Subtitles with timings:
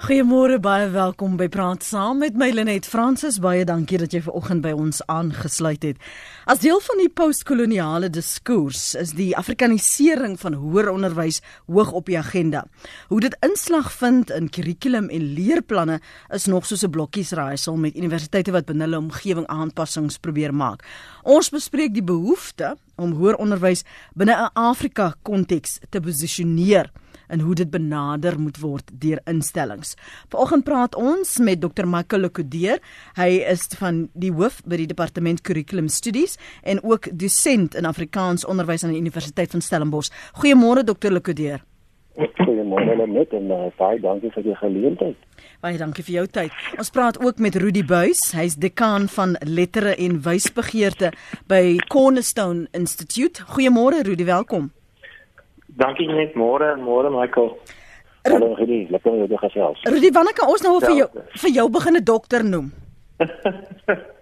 [0.00, 3.36] Goeiemôre, baie welkom by Praat Saam met my Lenet Fransis.
[3.44, 5.98] Baie dankie dat jy ver oggend by ons aangesluit het.
[6.48, 12.16] As deel van die postkoloniale diskurs is die Afrikanisering van hoër onderwys hoog op die
[12.16, 12.62] agenda.
[13.10, 15.98] Hoe dit inslag vind in kurrikulum en leerplanne
[16.32, 20.80] is nog soos 'n blokkies raaisel met universiteite wat binne hulle omgewing aanpassings probeer maak.
[21.24, 26.88] Ons bespreek die behoefte om hoër onderwys binne 'n Afrika konteks te posisioneer
[27.30, 29.94] en hoe dit benader moet word deur instellings.
[30.28, 31.86] Vanoggend praat ons met Dr.
[31.86, 32.82] Michael Lekodeer.
[33.16, 38.44] Hy is van die hoof by die departement Curriculum Studies en ook dosent in Afrikaans
[38.44, 40.12] onderwys aan die Universiteit van Stellenbosch.
[40.42, 41.12] Goeiemôre Dr.
[41.14, 41.64] Lekodeer.
[42.16, 45.16] Goeiemôre net en uh, baie dankie vir die geleentheid.
[45.64, 46.58] Baie dankie vir jou tyd.
[46.80, 48.30] Ons praat ook met Rudy Buys.
[48.36, 51.12] Hy's dekaan van lettere en wysbegeerte
[51.50, 53.46] by Cornerstone Institute.
[53.54, 54.70] Goeiemôre Rudy, welkom.
[55.78, 57.54] Dankie net môre en môre Michael.
[58.26, 59.82] Hallo Rudy, lekker om jou te gesels.
[59.88, 61.08] Rudy, wanneer kan ons nou vir jou
[61.42, 62.72] vir jou begin 'n dokter noem?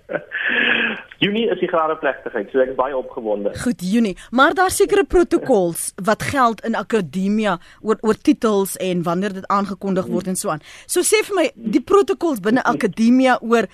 [1.18, 3.50] Junie is die graadeplegtigheid, so ek is baie opgewonde.
[3.58, 9.34] Goed, Junie, maar daar sekerre protokols wat geld in akademia oor oor titels en wanneer
[9.40, 10.62] dit aangekondig word en so aan.
[10.86, 13.66] So sê vir my, die protokols binne akademia oor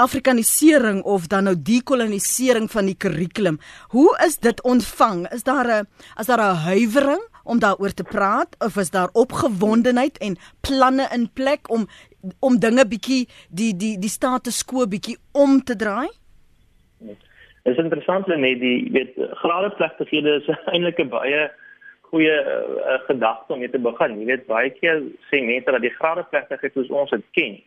[0.00, 3.58] Afrikanisering of dan nou dekolonisering van die kurrikulum.
[3.92, 5.26] Hoe is dit ontvang?
[5.36, 10.18] Is daar 'n as daar 'n huiwering om daaroor te praat of is daar opgewondenheid
[10.18, 11.86] en planne in plek om
[12.40, 16.08] om dinge bietjie die die die status quo bietjie om te draai?
[16.98, 17.18] Dit
[17.62, 21.50] is interessant net die weet gradeplegtighede is eintlik 'n baie
[22.10, 24.18] goeie uh, gedagte om mee te begin.
[24.18, 27.60] Jy weet baie keer sê mense dat die gradeplegtigheid soos ons dit ken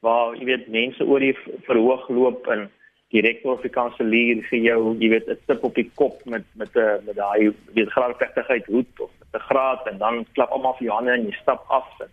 [0.00, 1.36] waar jy weet mense oor die
[1.68, 2.68] verhoog loop en
[3.14, 6.76] direk oor die kansellier vir jou jy weet 'n tip op die kop met met
[6.76, 10.86] 'n met daai weet graadplegtigheid hoed of met 'n graad en dan klap almal vir
[10.86, 12.10] jou hande en jy stap af en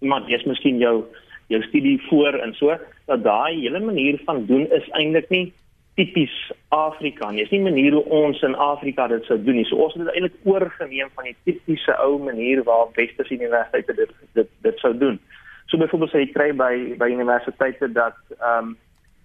[0.00, 1.04] iemand dis miskien jou
[1.48, 5.52] jou studie voor en so dat daai hele manier van doen is eintlik nie
[5.96, 6.34] tipies
[6.68, 7.44] Afrika nie.
[7.44, 9.64] Dis nie manier hoe ons in Afrika dit sou doen nie.
[9.68, 14.12] So ons het dit eintlik oorgeneem van die tipiese ou manier waar westerse universiteite dit
[14.36, 15.18] dit dit sou doen.
[15.66, 18.76] So byvoorbeeld sê jy kry by by universiteite dat ehm um,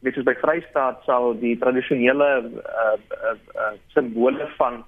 [0.01, 4.83] weet jy by Vrystaat sal die tradisionele uh, uh, uh, simbole van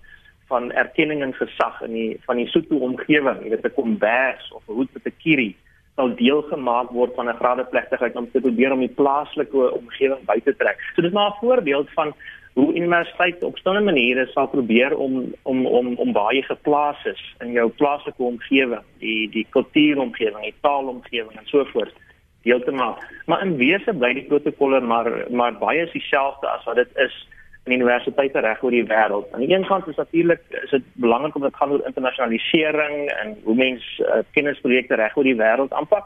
[0.49, 4.63] van erkenning en gesag in die van die Sotho omgewing, jy weet 'n kombers of
[4.67, 5.55] 'n hoed met 'n kierie
[5.95, 10.39] sal deel gemaak word van 'n gradeplegtigheid om te probeer om die plaaslike omgewing by
[10.39, 10.77] te trek.
[10.95, 12.13] So dis maar 'n voorbeeld van
[12.53, 17.51] hoe universiteit op 'n manier sal probeer om om om om baie geplaas is in
[17.51, 21.93] jou plaaslike omgewing, die die kultuuromgewing, die taalomgewing en so voort
[22.41, 22.97] deel te maak.
[23.25, 27.27] Maar in wese bly die protokolle maar maar baie dieselfde as wat dit is
[27.63, 29.31] in universiteite reg oor die wêreld.
[29.31, 33.37] Aan die een kant is natuurlik is dit belangrik om dit gaan oor internasionalisering en
[33.43, 36.03] hoe mense uh, kennisprojekte reg oor die wêreld aanpak.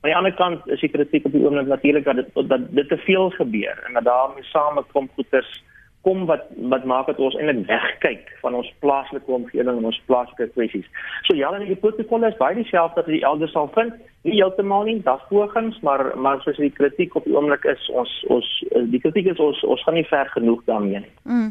[0.00, 2.88] Aan die ander kant is die kritiek op die oomblik natuurlik dat dit dat dit
[2.88, 5.62] te veel gebeur en dat daarmee samekom goeters
[6.04, 10.50] kom wat wat maak dat ons eintlik wegkyk van ons plaaslike omgewing en ons plaaslike
[10.54, 10.88] kwessies.
[11.28, 13.96] So ja, en die protokolle is baie dieselfde as die elders sal vind.
[14.24, 18.12] Nie heeltemal nie, daar's pogings, maar maar soos die kritiek op die oomblik is, ons
[18.32, 18.50] ons
[18.92, 21.14] die kritiek is ons ons gaan nie ver genoeg daarmee nie.
[21.24, 21.50] Mm.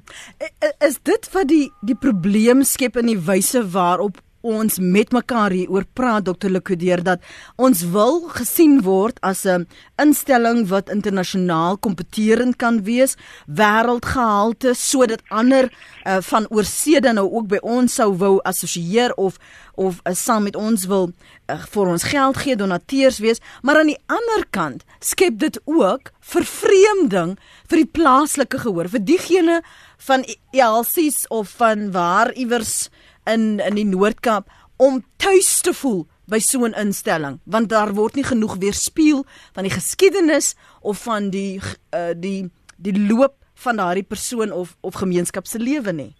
[0.85, 5.71] Is dit wat die die probleem skep in die wyse waarop ons met mekaar hier
[5.71, 6.51] oor praat Dr.
[6.51, 7.23] Lekudeer dat
[7.55, 13.15] ons wil gesien word as 'n instelling wat internasionaal kompeterend kan wees,
[13.47, 15.71] wêreldgehalte sodat ander
[16.05, 19.37] uh, van oorsede nou ook by ons sou wou assosieer of
[19.75, 21.11] of uh, saam met ons wil
[21.49, 26.11] uh, vir ons geld gee, donateurs wees, maar aan die ander kant skep dit ook
[26.19, 27.37] vervreemding
[27.67, 29.61] vir die plaaslike gehoor, vir diegene
[29.97, 32.89] van ELC's of van waar iewers
[33.25, 38.15] in in die Noord-Kaap om tuis te voel by so 'n instelling want daar word
[38.15, 39.23] nie genoeg weerspieël
[39.53, 41.59] van die geskiedenis of van die
[41.95, 46.15] uh, die die loop van daardie persoon of of gemeenskap se lewe nie.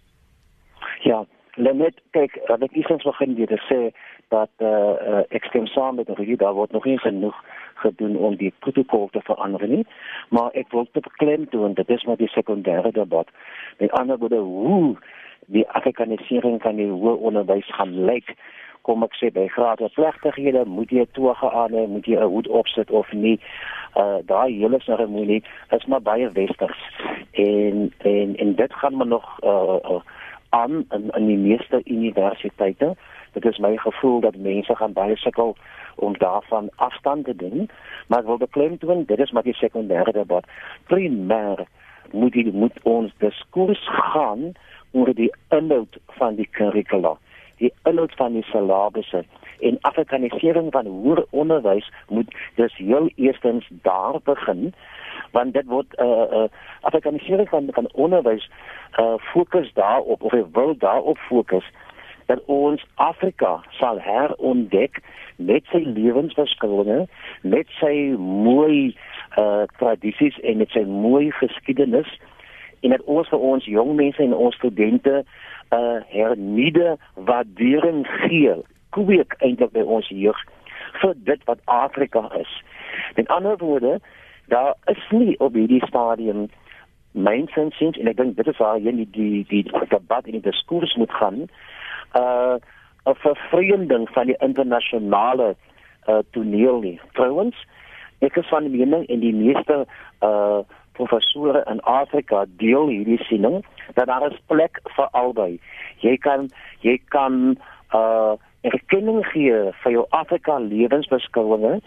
[1.02, 1.24] Ja,
[1.56, 3.92] net kyk, dat ek iets begin weer sê
[4.28, 7.36] dat eh uh, ek stem saam met die daar word nog nie genoeg
[7.74, 9.86] gedoen om die protokol te verander nie,
[10.28, 13.28] maar ek wil te beklemtoon dit is maar die sekondêre debat.
[13.78, 14.96] Met ander woorde, hoe
[15.46, 18.34] die afrikanisering van die hoë onderwys gaan lyk.
[18.84, 22.48] Kom ek sê by graad plegtighede moet jy toege aan hê, moet jy 'n hoed
[22.48, 23.38] opsit of nie.
[23.96, 26.80] Uh daai hele seremonie is maar baie westers.
[27.32, 30.00] En en en dit gaan maar nog uh, uh
[30.50, 32.96] aan in, in die meeste universiteite.
[33.32, 35.56] Dit is my gevoel dat mense gaan baie sukkel
[35.94, 37.70] om daarvan afstand te doen,
[38.06, 40.46] maar ek wil beklemtoon dit is maar die sekondêre debat.
[40.90, 41.64] Primêr
[42.12, 43.82] moet die moet ons diskurs
[44.12, 44.52] gaan
[44.94, 47.16] oor die inhoud van die kurrikula,
[47.62, 49.24] die inhoud van die syllabusse,
[49.64, 54.74] en afrikanisering van hoër onderwys moet dus heel eerstens daar begin
[55.30, 56.06] want dit word uh,
[56.42, 56.48] uh
[56.80, 58.50] afrikanisering van van onderwys
[58.98, 61.70] uh fokus daarop of wil daarop fokus
[62.26, 65.00] dat ons Afrika sal herontdek
[65.36, 67.06] met sy lewensverskille,
[67.42, 68.96] met sy mooi
[69.38, 72.18] uh tradisies en met sy mooi geskiedenis
[72.84, 76.96] en dat ons vir ons jong mense en ons studente uh, hernieude
[77.28, 78.56] waardering gee.
[78.96, 80.38] Kweek eintlik by ons jeug
[81.00, 82.50] vir dit wat Afrika is.
[83.16, 83.98] Met ander woorde,
[84.52, 86.46] daar is nie op hierdie stadium
[87.14, 90.94] mynsins en ek dink dit is waar jy die die die debat in die diskurs
[91.00, 91.44] moet gaan
[92.18, 92.56] uh
[93.06, 95.54] 'n vervreemding van die internasionale
[96.08, 97.00] uh toneel nie.
[97.12, 97.56] Trouwens,
[98.18, 99.86] ek is van die mening en die meeste
[100.20, 100.64] uh
[100.96, 103.62] professore in Afrika deel hierdie siening
[103.94, 105.60] dat daar 'n plek vir albei.
[106.00, 106.50] Jy kan
[106.80, 107.56] jy kan
[107.94, 111.80] uh erkenning gee vir jou Afrika lewensbeskouinge,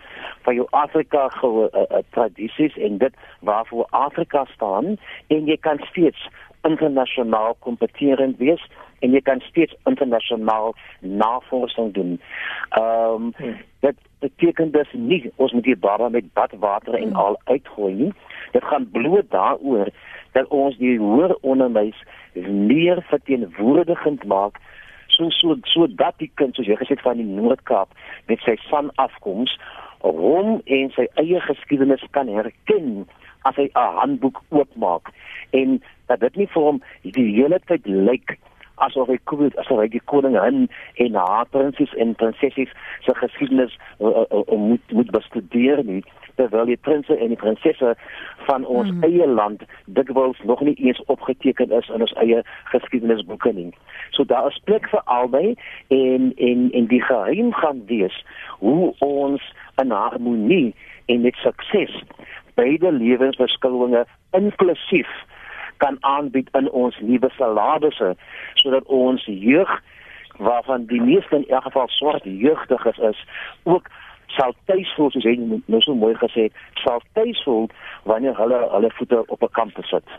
[0.45, 6.27] vir jou Afrika uh, uh, tradisies en dit waarvoor Afrika staan en jy kan steeds
[6.67, 8.61] internasionaal kompeterend wees
[8.99, 12.19] en jy kan steeds internasionaal navorsing doen.
[12.69, 17.15] Ehm um, dit beteken dus nie ons moet hier baba met badwater en hmm.
[17.15, 18.13] al uitgooi nie.
[18.51, 19.89] Dit gaan bloot daaroor
[20.31, 21.97] dat ons die hoër onderwys
[22.45, 24.59] meer verteenwoordigend maak
[25.07, 27.93] so so so dat die kind soos jy gesê het van die Noord-Kaap
[28.29, 29.55] met sy van afkoms
[30.05, 33.07] hom en sy eie geskiedenis kan herken
[33.49, 35.09] as hy 'n handboek oopmaak
[35.51, 38.37] en dat dit nie vir hom die hele tyd lyk
[38.85, 40.67] asof hy kom asof hy die koningin
[41.03, 42.71] en haar prinses en prinsessies
[43.05, 46.03] se geskiedenis uh, uh, uh, moet moet bestudeer nie
[46.37, 47.93] terwyl die prinse en die prinsesse
[48.45, 49.03] van ons mm.
[49.07, 49.63] eie land
[49.99, 52.43] dikwels nog nie eens opgeteken is in ons eie
[52.73, 53.71] geskiedenisboeke nie.
[54.15, 55.55] So daar is plek vir albei
[55.93, 58.21] en en en die geheim gaan wees
[58.61, 59.49] hoe ons
[59.81, 60.75] in harmonie
[61.07, 61.97] en met sukses
[62.59, 64.05] beide lewensbeskouinge
[64.37, 65.09] inklusief
[65.77, 68.01] kan aanbied in ons nuwe salades
[68.53, 69.71] sodat ons jeug
[70.37, 73.25] waarvan die meeste in elk geval swart jeugdiges is
[73.63, 73.89] ook
[74.27, 75.35] sal tuis voel soos hy
[75.65, 77.69] nou so mooi gesê het sal tuis voel
[78.03, 80.17] wanneer hulle hulle voete op 'n kampus sit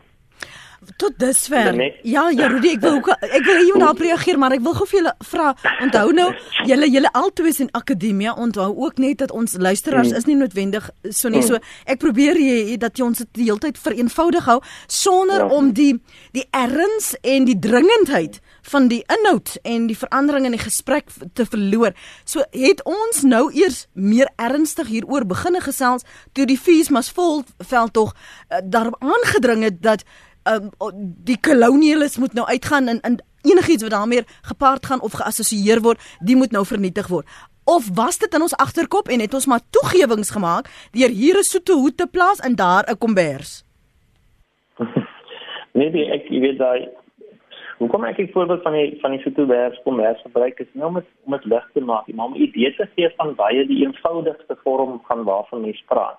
[0.97, 1.75] tot dusver.
[2.03, 4.87] Ja, ja, Rudy, ek wil ook ek wil hier daarop reageer, maar ek wil gou
[4.89, 5.53] vir julle vra,
[5.85, 6.29] onthou nou,
[6.69, 10.21] julle julle altoes in akademie onthou ook net dat ons luisteraars mm.
[10.21, 11.43] is nie noodwendig so nie.
[11.47, 15.51] So ek probeer jy dat jy ons dit die hele tyd vereenvoudig hou sonder ja.
[15.55, 15.95] om die
[16.37, 21.47] die erns en die dringendheid van die inhoud en die verandering in die gesprek te
[21.49, 21.95] verloor.
[22.29, 27.43] So het ons nou eers meer ernstig hieroor beginne gesels toe die fees mas vol
[27.71, 30.05] veld tog uh, daarop aangedring het dat
[30.55, 30.71] um,
[31.25, 36.01] die kolonialis moet nou uitgaan en in enigiets wat daarmee gepaard gaan of geassosieer word,
[36.25, 37.27] die moet nou vernietig word.
[37.65, 41.43] Of was dit in ons agterkop en het ons maar toegewings gemaak deur hier 'n
[41.43, 43.65] soete hoed te plaas en daar 'n kombers?
[45.79, 46.89] Nee, ek weet daai
[47.79, 51.05] Hoe kom ek ek voorbeeld van die van die soetoebers kombers gebruik is nou met
[51.25, 54.57] om dit lig te maak, maar om 'n idee te gee van baie die eenvoudigste
[54.65, 56.19] vorm van waarvan mens praat.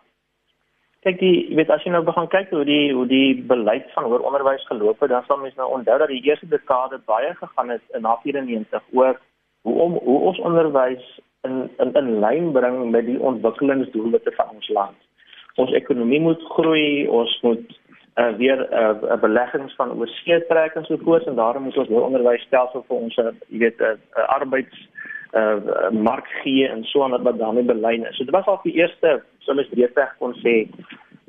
[1.05, 4.07] Kyk die jy weet as jy nou begin kyk hoe die hoe die beleid van
[4.11, 7.71] hoër onderwys geloop het, dan sal mens nou onthou dat die eerste dekade baie gegaan
[7.71, 9.15] het in na 94 oor
[9.63, 11.05] hoe om hoe ons onderwys
[11.47, 14.97] in in in lyn bring met die ontwikkelingsdoelwitte van ons land.
[15.55, 17.79] Ons ekonomie moet groei, ons moet
[18.19, 21.77] uh, weer 'n uh, uh, beleggings van oorsee trek en so voort en daarom moet
[21.77, 23.15] ons hoër onderwysstelsel vir ons
[23.47, 24.87] jy weet 'n uh, uh, arbeids
[25.37, 28.17] uh mark gee en so aan wat daarmee belyn is.
[28.17, 30.69] So dit was al die eerste ons breedweg kon sê.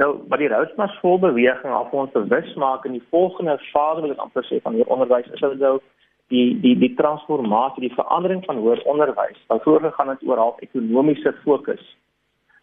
[0.00, 4.14] Nou, wat die Rousmas vol beweging af ons bewus maak in die volgende fase wil
[4.14, 5.78] ek amper sê van hier onderwys is dit nou
[6.32, 9.40] die die die transformasie, die verandering van hoër onderwys.
[9.50, 11.82] Wat vroeër gegaan het oor half ekonomiese fokus.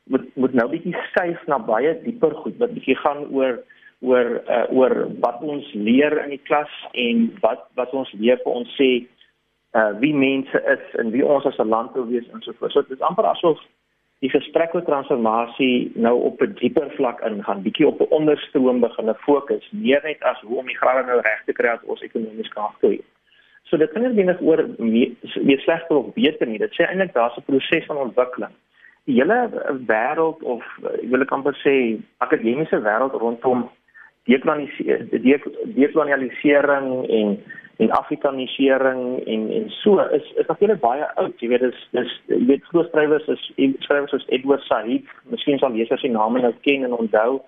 [0.10, 3.60] Moet moet nou bietjie skuif na baie dieper goed wat bietjie gaan oor
[4.00, 8.60] oor uh, oor wat ons leer in die klas en wat wat ons leer vir
[8.62, 8.92] ons sê
[9.78, 12.72] uh wie mense is en wie ons as 'n land wil wees en so voort.
[12.72, 13.60] So dit is amper asof
[14.20, 19.14] die gesprek oor transformasie nou op 'n dieper vlak ingaan, bietjie op 'n onderstroom begin
[19.16, 22.50] fokus, meer net as hoe om die grade nou reg te kry dat ons ekonomies
[22.50, 23.02] kan groei.
[23.64, 25.18] So dit gaan nie net oor wie
[25.60, 26.58] slegter of beter nie.
[26.58, 28.52] Dit sê eintlik daar's 'n proses van ontwikkeling.
[29.06, 29.50] Die hele
[29.88, 30.64] wêreld of
[31.04, 33.70] ek wil amper sê akademiese wêreld rondom
[34.26, 37.44] dekolonialisering en
[37.78, 41.36] en afrikanisering en en so is is natuurlik baie oud.
[41.42, 43.44] Jy weet dis dis jy weet groot skrywers is
[43.86, 47.42] skrywers soos Edward Said, miskien sal lesers sy name nou ken en onthou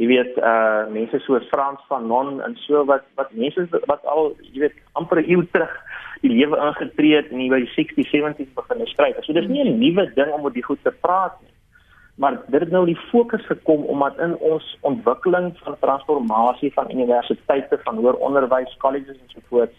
[0.00, 4.32] jy weet uh mense soos Frans van Non en so wat wat mense wat al
[4.50, 5.74] jy weet amper 'n eeu terug
[6.24, 9.20] die lewe ingetree het en hy by die 60s 70s begin skryf.
[9.22, 11.53] So dis nie 'n nuwe ding om oor die goed te praat nie.
[12.14, 17.78] Maar dit het nou die fokus gekom omdat in ons ontwikkeling van transformasie van universiteite,
[17.82, 19.74] van hoër onderwys, colleges en so voort,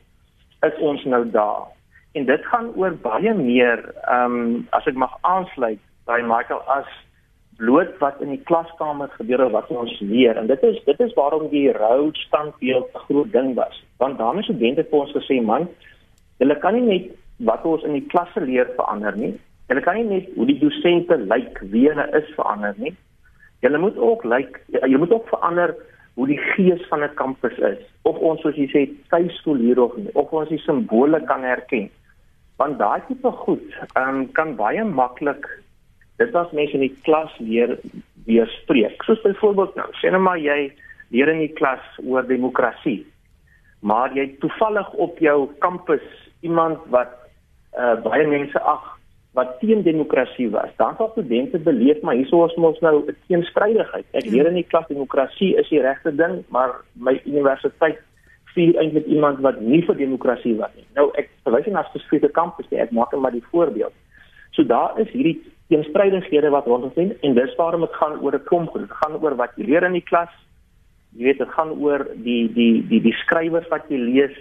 [0.62, 1.64] is ons nou daar.
[2.12, 6.92] En dit gaan oor baie meer, ehm um, as ek mag aansluit by Michael as
[7.58, 10.38] bloot wat in die klaskamer gebeur of wat ons leer.
[10.38, 13.84] En dit is dit is waarom die rou standbeeld 'n groot ding was.
[13.98, 15.70] Want daarmee studente het ons gesê man,
[16.42, 17.12] Hulle kan nie net
[17.48, 19.34] wat ons in die klasse leer verander nie.
[19.70, 22.94] Hulle kan nie net hoe die dosente lyk, wie hulle is verander nie.
[23.66, 25.74] Hulle moet ook lyk, jy moet ook verander
[26.16, 27.82] hoe die gees van 'n kampus is.
[28.04, 31.90] Of ons soos jy sê, tuiskool hier of nie, of ons die simbole kan herken.
[32.58, 35.48] Want daai tipe goed, um, kan baie maklik
[36.18, 37.78] dit as mense in die klas leer
[38.26, 39.04] weerspreek.
[39.04, 40.72] Soos byvoorbeeld nou, sê net maar jy
[41.10, 43.06] leer in die klas oor demokrasie.
[43.82, 46.06] Maar jy toevallig op jou kampus
[46.42, 47.12] iemand wat
[47.78, 48.95] uh, baie mense ag
[49.36, 50.72] wat teen demokrasie was.
[50.80, 54.06] Dan sal studente beleef maar hieso is ons nou 'n teenstrydigheid.
[54.12, 58.00] Ek leer in die klas demokrasie is die regte ding, maar my universiteit
[58.54, 60.88] vier eintlik iemand wat nie vir demokrasie was nie.
[60.96, 63.94] Nou ek verwys na spesifieke kampus, ek maak net maar die voorbeeld.
[64.52, 68.44] So daar is hierdie teenstrydighede wat rondom sien en dis waarom dit gaan oor 'n
[68.44, 68.82] klomp goed.
[68.88, 70.32] Dit gaan oor wat jy leer in die klas.
[71.18, 74.36] Jy weet dit gaan oor die die die die skrywers wat jy lees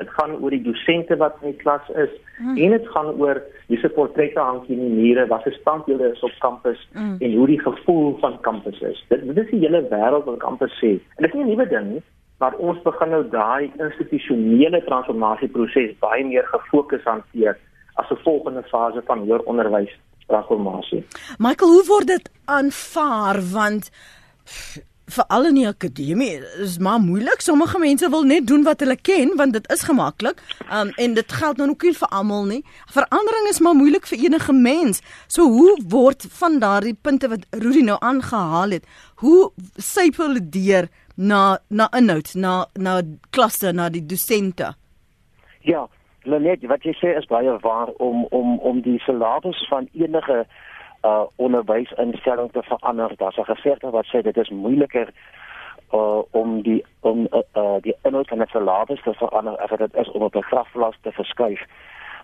[0.00, 2.56] Dit gaan oor die dosente wat in die klas is mm.
[2.56, 6.22] en dit gaan oor hoe se portrette hang in die mure, wat se standbeelde is
[6.26, 7.16] op kampus mm.
[7.20, 9.04] en hoe die gevoel van kampus is.
[9.12, 10.96] Dit, dit is die hele wêreld wat kampus sê.
[11.16, 12.02] En dit is nie 'n nuwe ding nie,
[12.40, 17.58] maar ons begin nou daai institusionele transformasieproses baie meer gefokus hanteer
[17.94, 19.92] as 'n volgende fase van hoër onderwys
[20.26, 21.04] transformasie.
[21.38, 23.90] Michael, hoe word dit aanvaar want
[25.10, 27.40] veral in die akademie is maar moeilik.
[27.40, 30.40] Sommige mense wil net doen wat hulle ken want dit is gemaklik.
[30.72, 32.60] Um en dit geld nou ook nie vir almal nie.
[32.94, 35.02] Verandering is maar moeilik vir enige mens.
[35.26, 38.86] So hoe word van daardie punte wat Rudy nou aangehaal het,
[39.22, 43.00] hoe syp hulle deur na na inhoud, na na
[43.30, 44.74] klasse, na die dosente?
[45.60, 45.86] Ja,
[46.24, 50.68] Lenet, wat jy sê is baie waar om om om die syllabus van enige uh
[51.36, 53.12] onderwysinstelling te verander.
[53.16, 55.08] Daar's 'n gesegde wat sê dit is moeiliker
[55.92, 59.94] uh om die om uh, uh die inhoud van 'n syllabus te verander as dit
[59.94, 61.60] is om op 'n graflas te verskuif.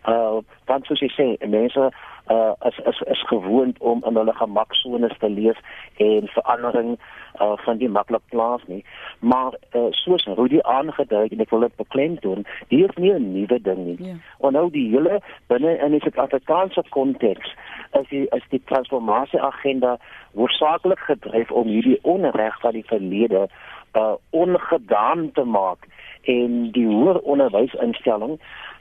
[0.06, 1.90] Uh want soos jy sê, mense
[2.30, 5.58] uh is is is gewoond om in hulle gemaksones te leef
[5.96, 6.98] en verandering
[7.40, 8.84] uh van die maklik plaas nie.
[9.18, 13.32] Maar uh soos Rudy aangedui en ek wil dit beklem doen, hier is nie 'n
[13.32, 13.96] nuwe ding nie.
[13.98, 14.18] Yeah.
[14.42, 14.50] Ja.
[14.50, 17.54] Nou die hele binne in die Suid-Afrikaanse konteks
[18.00, 19.98] is die is die transformasie agenda
[20.34, 23.48] hoofsaaklik gedryf om hierdie onreg van die verlede
[23.94, 25.86] uh ongedaan te maak
[26.26, 28.38] en die hoër onderwysinstelling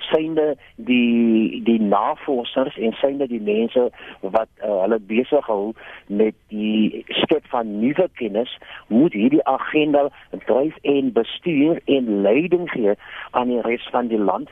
[0.09, 3.89] synde die die navorsers en synde die mense
[4.21, 5.73] wat uh, hulle besig hou
[6.07, 10.07] met die skep van nuwe kennis moet hierdie agenda
[10.45, 12.97] dryf en bestuur en leiding gee
[13.31, 14.49] aan die res van die land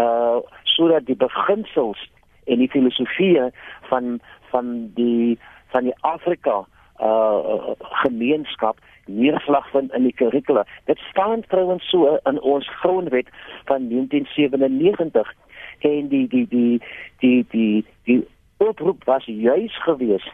[0.00, 0.40] uh
[0.72, 2.00] sodat die beginsels
[2.44, 3.50] en die filosofie
[3.90, 4.20] van
[4.50, 5.38] van die
[5.74, 6.62] van die Afrika
[6.98, 10.66] uh gemeenskap neerslag vind in die kurrikula.
[10.84, 13.28] Dit staan trouens so in ons grondwet
[13.64, 15.34] van 1997
[15.78, 16.80] en die die die
[17.18, 20.26] die die die oproep was juis gewees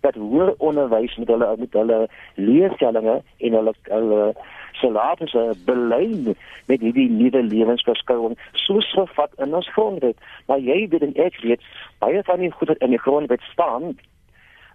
[0.00, 4.34] dat hoër onderwys met hulle met hulle leerstellings en hulle hulle
[4.80, 6.34] salarisse belyn
[6.66, 10.18] met hierdie nuwe lewensbeskouing soos vervat in ons grondwet.
[10.46, 11.66] Maar jy weet en ek weet
[11.98, 13.96] baie van die goed wat in die grondwet staan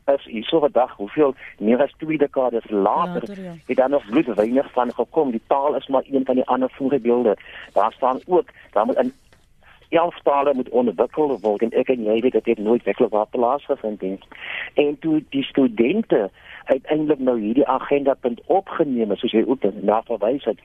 [0.06, 3.54] is hierso vandag hoeveel meer as twee dekades later, later ja.
[3.66, 5.32] het daar nog bloed weinig van gekom.
[5.32, 7.38] Die taal is maar een van die ander voorbeelde.
[7.74, 9.14] Daar staan ook daar moet 'n
[9.90, 13.28] elf tale moet ontwikkel word en ek en jy weet dit het nooit werklik waar
[13.30, 14.20] plaasgevind nie.
[14.74, 16.30] En toe die studente
[16.64, 20.60] uiteindelik nou hierdie agenda punt opgeneem het soos jy ook na verwys het.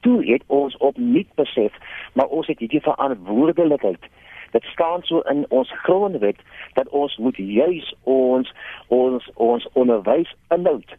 [0.00, 1.72] Toe het ons opnuut besef
[2.12, 4.10] maar ons het hierdie verantwoordelikheid
[4.52, 6.40] dit staan so in ons grondwet
[6.78, 8.52] dat ons moet juis ons
[8.88, 10.96] ons ons onderwys inhoud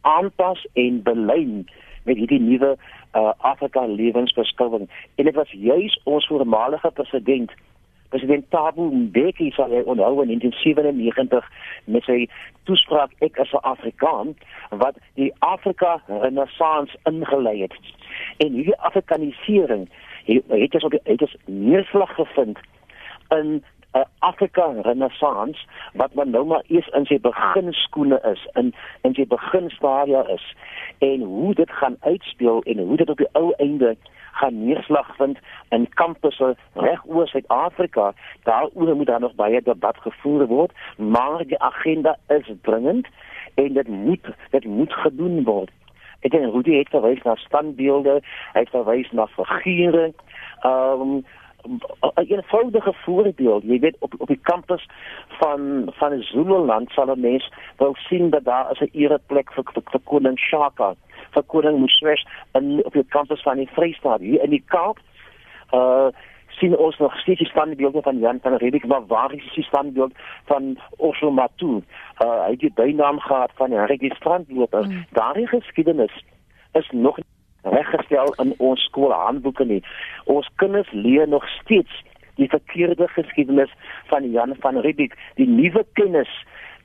[0.00, 1.54] aanpas en belyn
[2.08, 7.52] met hierdie nuwe uh, Afrika lewensbeskouing en dit was juis ons voormalige president
[8.08, 11.48] president Thabo Mbeki sal hy onthou in 1997
[11.92, 12.18] met sy
[12.68, 14.34] toespraak ek is 'n Afrikaan
[14.70, 17.76] wat die Afrika renaissance ingelei het.
[18.38, 19.88] En hierdie afrikanisering
[20.24, 22.58] het het ons het ons neerslag gevind
[23.28, 29.14] in 'n Afrika renessans wat maar nou maar eers in sy beginskoene is, in in
[29.14, 30.54] sy beginstadia is
[30.98, 33.96] en hoe dit gaan uitspeel en hoe dit op die ou einde
[34.32, 38.12] gaan neerslag vind in kampusse reg oor Suid-Afrika.
[38.42, 43.06] Daaroor moet daar nog baie debat gevoer word, maar die agenda is dringend
[43.54, 45.70] en dit moet dit moet gedoen word.
[46.20, 48.20] Ek dink Rudy het verwys na standbeelde,
[48.52, 50.12] hy het verwys na figure.
[50.60, 51.20] Ehm um,
[51.66, 54.88] 'n eenvoudige voorbeeld, jy weet op op die kampus
[55.28, 59.82] van van Zululand sal 'n mens wel sien dat daar is 'n ereplek vir vir,
[59.84, 60.94] vir koning Shaka,
[61.30, 64.98] vir koning Moswes in op die kampus van die Vrystaat hier in die Kaap.
[65.72, 66.08] Uh
[66.58, 70.12] sien ons nog steeds die standbeelde van Jan van Riebeeck, maar waar is die standbeeld
[70.44, 71.82] van Osho Matu?
[72.24, 74.84] Uh hy het die bynaam gehad van die registrantloper.
[74.84, 75.06] Mm.
[75.10, 76.24] Daardie geskiedenis
[76.72, 77.18] is nog
[77.70, 79.82] reggestel in ons skoolhandboeke nie.
[80.24, 82.02] Ons kinders leer nog steeds
[82.34, 83.72] die verkeerde geskiedenis
[84.06, 86.30] van Jan van Riebeeck, die nuwe kennis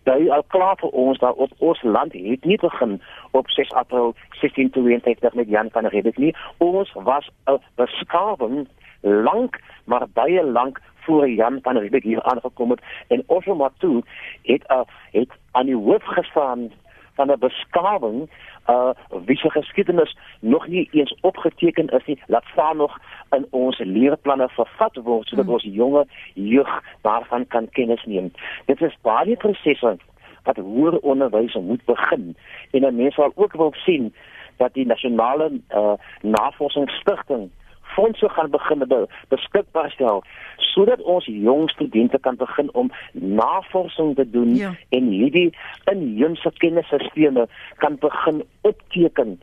[0.04, 2.98] Daai al klaar vir ons daar op ons land het nie begin
[3.32, 4.12] op 6 April
[4.42, 6.36] 1622 met Jan van Riebeeck nie.
[6.58, 8.68] Ons was 'n beskawing
[9.02, 14.02] lank maar baie lank voor Jan van Riebeeck hier aangekom het en Osho Matu
[14.42, 16.72] het uh, het aan die hoof gestaan
[17.16, 18.30] van 'n beskawing
[18.70, 18.90] uh
[19.26, 24.50] wie se geskiedenis nog nie eens opgeteken is nie laat staan nog in ons leerplanne
[24.50, 25.54] vervat word sodat hmm.
[25.54, 28.32] ons jonge jeug daarvan kan kennis neem
[28.66, 29.98] dit is baie prosesse
[30.44, 32.36] wat hoër onderwys moet begin
[32.72, 34.14] en mense sal ook wil sien
[34.58, 37.50] dat die nasionale uh navorsingsstigting
[37.96, 40.24] fondse gaan begin be, beskikbaar stel
[40.58, 44.74] sodat ons jong studente kan begin om navorsing te doen ja.
[44.90, 45.50] en hierdie
[45.92, 49.38] inheemse kennisstelsels kan begin opteken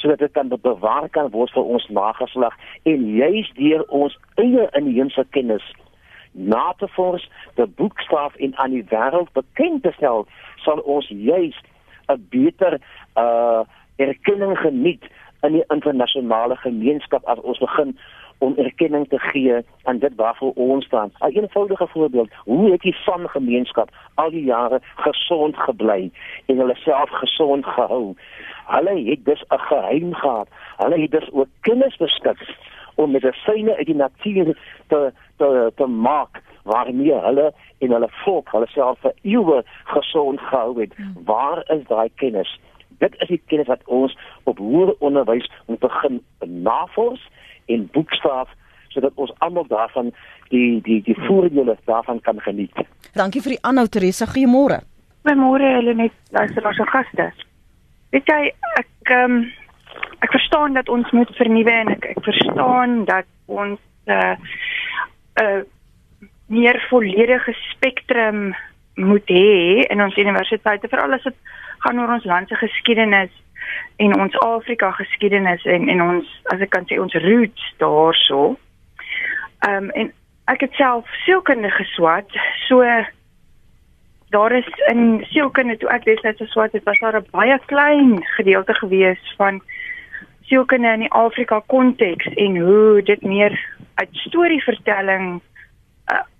[0.00, 5.24] sodat dit kan bewaar kan word vir ons nageslag en juis deur ons eie inheemse
[5.36, 5.66] kennis
[6.32, 7.26] na te vors
[7.58, 10.26] die boekstaaf in aan die wêreld bekend te stel
[10.64, 11.56] sal ons juis
[12.08, 12.80] 'n beter
[13.16, 13.62] uh
[14.00, 15.04] erkenning geniet
[15.42, 17.96] in die internasionale gemeenskap as ons begin
[18.40, 21.12] om erkenning te gee aan dit waarvoor ons staan.
[21.20, 26.10] 'n Eenvoudige voorbeeld, hoe het die van gemeenskap al die jare gesond gebly
[26.46, 28.14] en hulle self gesond gehou?
[28.66, 30.48] Hulle het dus 'n geheim gehad.
[30.76, 32.38] Hulle het dus ook kennis beskik
[32.94, 38.66] om medisyne uit die natuur te te te maak waarmee hulle en hulle volk hulle
[38.66, 40.94] self vir eeue gesond gehou het.
[40.94, 41.14] Hmm.
[41.24, 42.60] Waar is daai kennis?
[43.00, 44.16] Dit is die kennis wat ons
[44.50, 47.22] op hoër onderwys moet begin navors
[47.66, 48.48] en boekstaaf
[48.90, 50.10] sodat ons almal daarvan
[50.50, 52.74] die die die voordele daarvan kan geniet.
[53.14, 54.26] Dankie vir die aanhou Teresa.
[54.26, 54.80] Goeiemôre.
[55.24, 57.32] Goeiemôre Helenet, luister as 'n gaste.
[58.10, 59.44] Weet jy ek um,
[60.20, 64.36] ek verstaan dat ons moet vernuwe en ek, ek verstaan dat ons 'n uh,
[65.38, 65.62] 'n uh,
[66.46, 68.54] meer volledige spektrum
[68.94, 71.36] moet hê in ons universiteite veral as dit
[71.84, 73.32] gaan oor ons land se geskiedenis
[73.96, 78.56] en ons Afrika geskiedenis en en ons as ek kan sê ons roots daarso.
[79.68, 80.12] Ehm um, en
[80.50, 82.30] ek het self sielkunde geswat.
[82.66, 82.84] So
[84.30, 88.74] daar is in sielkunde toe ek destyds geswat het, was daar 'n baie klein gedeelte
[88.74, 89.62] gewees van
[90.42, 93.54] sielkunde in die Afrika konteks en hoe dit meer
[93.94, 95.40] uit storievertelling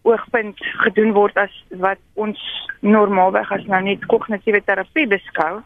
[0.03, 2.41] oogpunt gedoen word as wat ons
[2.81, 5.61] normaalweg as nou net kognitiewe terapie beskou.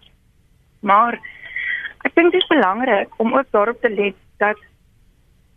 [0.81, 1.18] Maar
[2.05, 4.59] ek dink dit is belangrik om ook daarop te let dat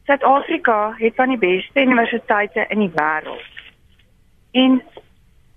[0.08, 3.50] Suid-Afrika het van die beste universiteite in die wêreld.
[4.52, 4.82] En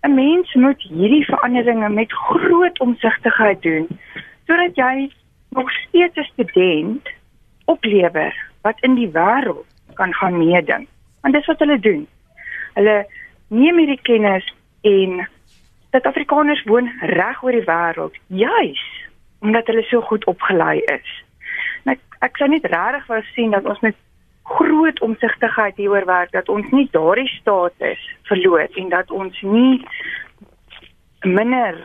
[0.02, 3.86] 'n mens moet hierdie veranderinge met groot omsigtigheid doen
[4.46, 5.10] sodat jy
[5.48, 7.08] nog steeds 'n student
[7.64, 10.88] oplewer wat in die wêreld kan gaan meeding.
[11.20, 12.06] Want dis wat hulle doen.
[12.76, 12.96] Hulle
[13.48, 14.46] neem hierdie kennis
[14.86, 15.24] en
[15.90, 18.84] Suid-Afrikaners woon reg oor die wêreld juis
[19.40, 21.12] omdat hulle so goed opgelei is.
[21.88, 23.96] Nou ek, ek sou net regtig wou sien dat ons met
[24.50, 29.80] groot omsigtigheid hieroor werk dat ons nie daardie status verloor en dat ons nie
[31.24, 31.76] minder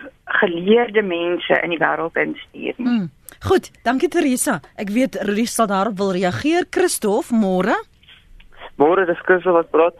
[0.42, 2.88] geleerde mense in die wêreld instuur nie.
[2.88, 3.10] Mm.
[3.46, 4.60] Goed, dankie Teresa.
[4.80, 6.66] Ek weet Risa daarop wil reageer.
[6.72, 7.76] Christof, môre?
[8.80, 10.00] Môre, dis Christof wat praat.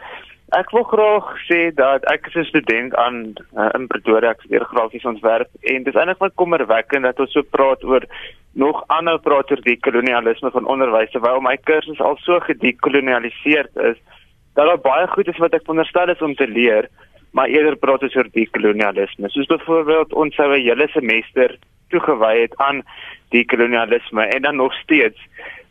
[0.54, 4.66] Ek wil graag sê dat ek is 'n student aan uh, in Pretoria, ek studeer
[4.70, 8.06] grafiese ontwerp en dit is eintlik my kommerwekkend dat ons so praat oor
[8.54, 13.98] nog aanhou praat oor die kolonialisme van onderwys terwyl my kursus al so gedekolonialiseer is
[14.54, 16.90] dat daar baie goed is wat ek veronderstel is om te leer,
[17.34, 19.30] maar eerder praat ons oor die kolonialisme.
[19.30, 21.58] Soos byvoorbeeld ons sou 'n hele semester
[21.90, 22.84] toegewy het aan
[23.34, 25.20] die kolonialisme en dan nog steeds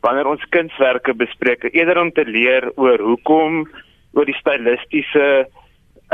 [0.01, 3.69] wanneer ons kunswerke bespreek, eerder om te leer oor hoekom
[4.15, 5.47] oor die stilistiese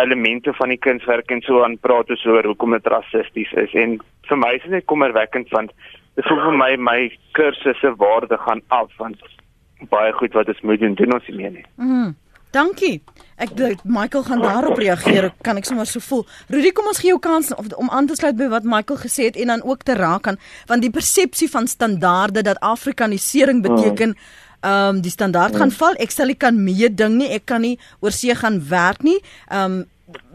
[0.01, 3.99] elemente van die kunswerk en so aan praat oor so hoekom dit rassisties is en
[4.29, 5.75] vir my is dit net kommerwekkend want
[6.17, 6.99] dit voel vir my my
[7.39, 9.23] kursusse waarde gaan af want
[9.93, 11.65] baie goed wat ons moet doen doen ons nie meer nie.
[11.77, 12.11] Mhm.
[12.51, 12.97] Dankie.
[13.39, 15.29] Ek dink Michael gaan daarop reageer.
[15.47, 16.25] Kan ek sommer so voel.
[16.51, 19.29] Rudy, kom ons gee jou kans of, om aan te sluit by wat Michael gesê
[19.29, 24.17] het en dan ook te raak aan van die persepsie van standaarde dat afrikanisering beteken
[24.61, 25.97] ehm um, die standaard gaan val.
[25.99, 27.31] Ek sal nie kan meeding nie.
[27.33, 29.19] Ek kan nie oor see gaan werk nie.
[29.49, 29.85] Ehm um,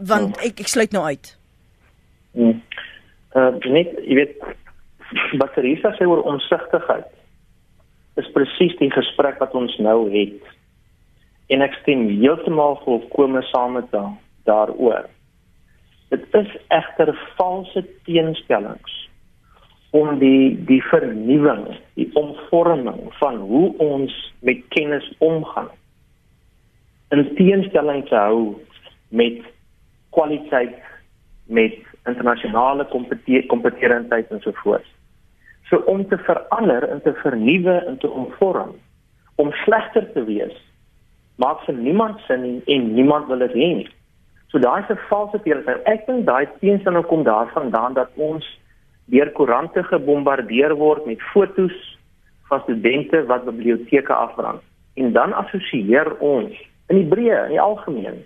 [0.08, 1.36] want ek ek sluit nou uit.
[2.34, 2.62] Hmm.
[3.36, 4.34] Uh net jy weet
[5.38, 7.12] wat Teresa sê oor onsigtigheid
[8.16, 10.40] is presies die gesprek wat ons nou het.
[11.52, 14.16] En ek stem heeltemal volkome saam met haar
[14.48, 15.06] daaroor.
[16.10, 19.05] Dit is egter valse teenstellings
[19.90, 25.70] om die die vernuwing, die omvorming van hoe ons met kennis omgaan
[27.14, 28.56] in teenstelling te hou
[29.08, 29.42] met
[30.10, 30.74] kwaliteit
[31.46, 34.86] met internasionale kompetitiwiteit en so voort.
[35.70, 38.74] So om te verander en te vernuwe en te omvorm
[39.36, 40.54] om slegter te wees
[41.36, 43.88] maak vir niemand sin nie en niemand wil dit hê nie.
[44.50, 45.80] So daai 'n valse teenoor.
[45.84, 48.44] Ek dink daai teenstelling kom daarvandaan dat ons
[49.12, 51.74] deur koerante gebombardeer word met fotos
[52.48, 54.62] van studente wat biblioteke afbrand.
[54.94, 56.54] En dan assosieer ons
[56.86, 58.22] in die breë, in die algemeen,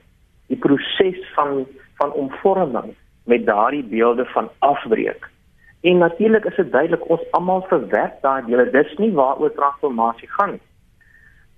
[0.49, 1.67] die proses van
[2.01, 2.95] van omvorming
[3.29, 5.29] met daardie beelde van afbreek.
[5.81, 8.71] En natuurlik is dit duidelik ons almal verwerp daai dele.
[8.71, 10.63] Dis nie waaroor transformasie gaan nie.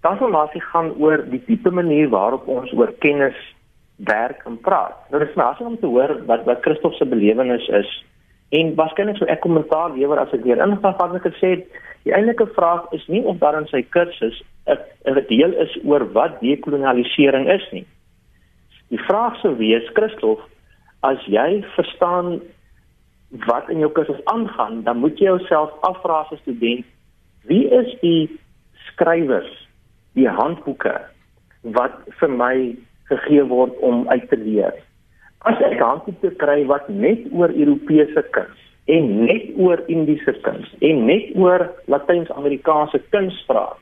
[0.03, 3.39] Transformasie gaan oor die tipe manier waarop ons oor kennis
[3.97, 4.99] werk en praat.
[5.11, 7.91] Nou dis maar om te hoor wat wat Christof se belewenis is
[8.53, 11.67] en waarskynlik sou ek kommentaar lewer as ek weer ingaan wat ek gesê het.
[12.05, 16.41] Die eintlike vraag is nie of daar in sy kursus 'n deel is oor wat
[16.41, 17.87] dekolonialisering is nie.
[18.91, 20.41] Die vraag sou wees, Christof,
[21.01, 22.41] as jy verstaan
[23.47, 26.87] wat in jou kursus aangaan, dan moet jy jouself afvra as 'n student,
[27.49, 28.39] wie is die
[28.93, 29.69] skrywers,
[30.15, 31.01] die handboeke
[31.63, 32.77] wat vir my
[33.09, 34.75] gegee word om uit te leer?
[35.49, 38.61] As ek handboeke kry wat net oor Europese kuns
[38.93, 43.79] en net oor Indiese kuns en net oor Latyns-Amerikaanse kuns praat,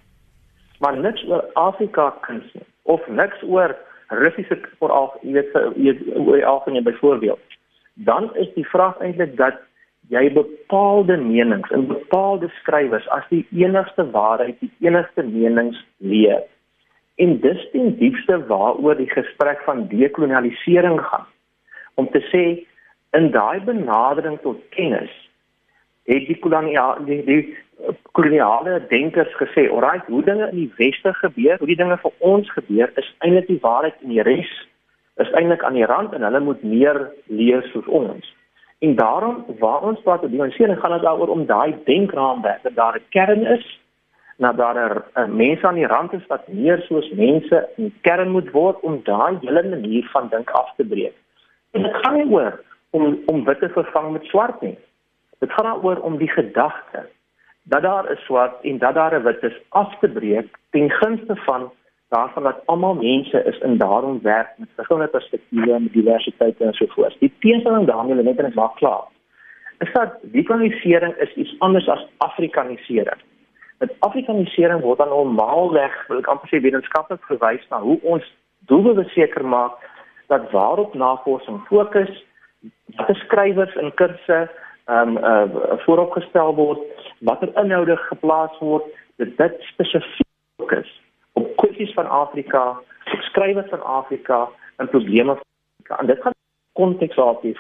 [0.81, 2.49] maar niks oor Afrika kuns
[2.89, 3.77] of niks oor
[4.11, 5.97] Russiese veral jy weet jy
[6.27, 7.59] weet algemeen byvoorbeeld
[7.95, 9.59] dan is die vraag eintlik dat
[10.11, 16.43] jy bepaalde menings en bepaalde skrywers as die enigste waarheid, die enigste menings leer.
[17.21, 21.29] En dis die diepste waaroor die gesprek van dekolonialisering gaan.
[22.01, 22.45] Om te sê
[23.19, 25.13] in daai benadering tot kennis
[26.11, 27.43] het die koloniale die, die
[28.17, 32.51] koloniale denkers gesê, "Alright, hoe dinge in die weste gebeur, hoe die dinge vir ons
[32.51, 34.53] gebeur, is eintlik die waarheid en die res
[35.17, 38.35] is eintlik aan die rand en hulle moet meer leer soos ons.
[38.81, 42.97] En daarom waar ons praat oor dimensiering gaan dit daaroor om daai denkraamwerk dat daar
[42.97, 43.67] 'n kern is,
[44.37, 48.31] dat daar 'n mense aan die rand is wat meer soos mense in die kern
[48.31, 51.17] moet word om daai hele manier van dink af te breek.
[51.71, 54.79] En dit gaan nie oor om om wit te vervang met swart nie.
[55.39, 57.09] Dit gaan daaroor om die gedagte
[57.63, 61.37] dat daar 'n swart en dat daar 'n wit is af te breek ten gunste
[61.37, 61.71] van
[62.09, 66.87] daarvan dat almal mense is in daarom werk met verskillende perspektiewe en diversiteit en so
[66.87, 67.17] voort.
[67.19, 69.05] Die teenstelling daarmee net en ek maak klaar.
[69.79, 73.21] Is dat dekolonisering is iets anders as afrikanisering.
[73.79, 78.27] Met afrikanisering word dan normaalweg, wil ek amper sê wetenskaplik verwys na hoe ons
[78.59, 79.79] doelwitte seker maak
[80.31, 82.11] dat waarop navorsing fokus,
[82.97, 84.41] watter skrywers in kursusse
[84.91, 86.81] ehm um, uh, vooropgestel word,
[87.19, 88.87] watter inhoude geplaas word,
[89.23, 90.91] dit dit spesifiek fokus
[91.39, 92.63] op kwessies van Afrika,
[93.31, 95.99] skrywers van Afrika en probleme van Afrika.
[95.99, 96.35] En dit gaan
[96.73, 97.55] konteks op hê.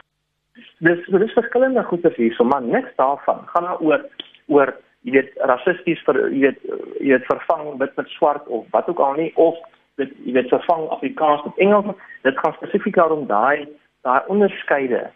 [0.78, 4.06] Dis dis verskillende goeie hier, so man, niks daarvan gaan nou oor
[4.48, 4.74] oor
[5.06, 6.64] jy weet rassisties vir jy weet
[7.00, 9.59] jy weet vervang wit met swart of wat ook al nie of
[10.00, 11.94] dit jy weet vervang Afrikaans met Engels.
[12.26, 13.68] Dit gaan spesifiek daarom daai
[14.06, 15.10] daai onderskeide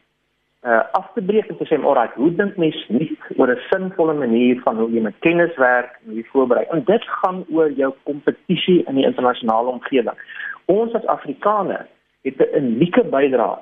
[0.65, 4.15] uh af te breek en te sê, "Alright, hoe dink mens nie oor 'n sinvolle
[4.15, 7.93] manier van hoe jy met kennis werk en hoe voorberei?" En dit gaan oor jou
[8.03, 10.19] kompetisie in die internasionale omgewing.
[10.65, 11.89] Ons as Afrikaners
[12.23, 13.59] het 'n unieke bydrae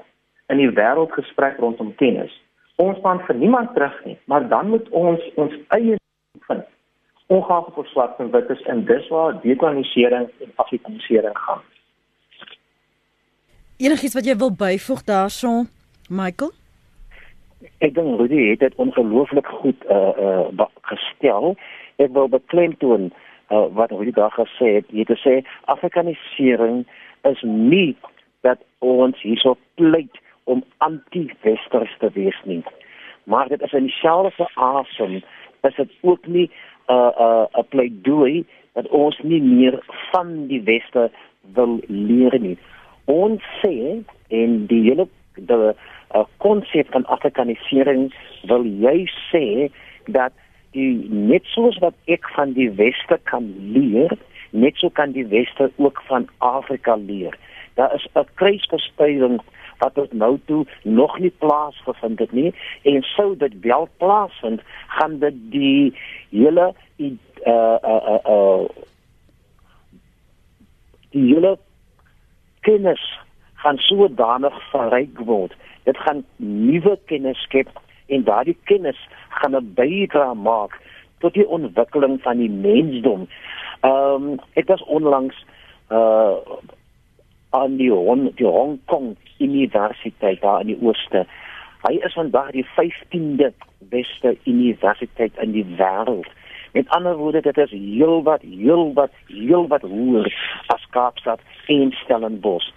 [0.49, 2.43] in die wêreldgesprek rondom kennis.
[2.77, 5.97] Ons staan vir niemand terug nie, maar dan moet ons ons eie
[6.47, 6.65] vind.
[7.33, 11.63] Ongeag of swart en wit is in dis waar dekolonisering en afrikanisering gaan.
[13.83, 15.71] Enigiets wat jy wil byvoeg daarson,
[16.09, 16.53] Michael?
[17.79, 21.55] ek dink Rudy het dit ongelooflik goed uh uh gestel.
[21.97, 23.11] Ek wil beklemtoon
[23.51, 24.91] uh wat Rudy daar gesê het.
[24.91, 25.35] Jy het gesê
[25.75, 26.85] Afrikanisering
[27.29, 27.97] is nie
[28.43, 32.63] dat ons hierso pleit om anti-westers te wees nie.
[33.25, 35.23] Maar dit is in dieselfde asem
[35.63, 36.51] is dit ook nie
[36.89, 41.11] 'n 'n 'n pleidooi dat ons nie meer van die weste
[41.55, 42.59] wil leer nie.
[43.05, 45.73] Ons sê en die hele die
[46.37, 48.13] konsep uh, van afrikanisering
[48.51, 49.71] wil jy sê
[50.07, 50.33] dat
[50.73, 54.13] die net soos wat ek van die weste kan leer,
[54.51, 57.37] net so kan die weste ook van Afrika leer.
[57.75, 59.41] Daar is 'n kruisbestuiving
[59.83, 64.63] wat tot nou toe nog nie plaasgevind het nie en sou dit wel plaasvind,
[64.97, 65.95] gaan dit die
[66.31, 67.11] hele uh
[67.47, 68.69] uh uh, uh
[71.13, 71.59] die hele
[72.61, 73.03] kennis
[73.63, 75.55] gaan sodanig verryk word.
[75.85, 77.69] Dit gaan nuwe kennis skep
[78.07, 80.79] en daardie kennis gaan 'n bydrae maak
[81.19, 83.27] tot die ontwikkeling van die mensdom.
[83.81, 85.45] Ehm um, ek was onlangs
[85.91, 86.39] uh
[87.53, 91.25] aan die Hong, die Hong Kong Universiteit daar in die ooste.
[91.83, 93.51] Hy is vandag die 15de
[93.93, 96.31] beste universiteit in die wêreld.
[96.73, 100.31] Met ander woorde, dit is heelwat, heelwat, heelwat hoër
[100.73, 102.71] as Kaapstad en Stellenbosch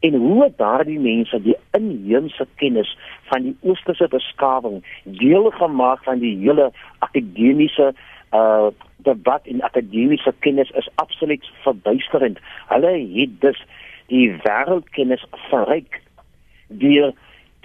[0.00, 2.96] en hoe het daardie mense die inheemse kennis
[3.30, 7.94] van die oosterse beskawing deel gemaak van die hele akademiese
[8.34, 8.68] uh
[9.06, 12.38] debat en akademiese kennis is absoluut verbuisterend.
[12.66, 13.60] Hulle het dus
[14.12, 16.00] die wêreldkennis verryk
[16.68, 17.12] deur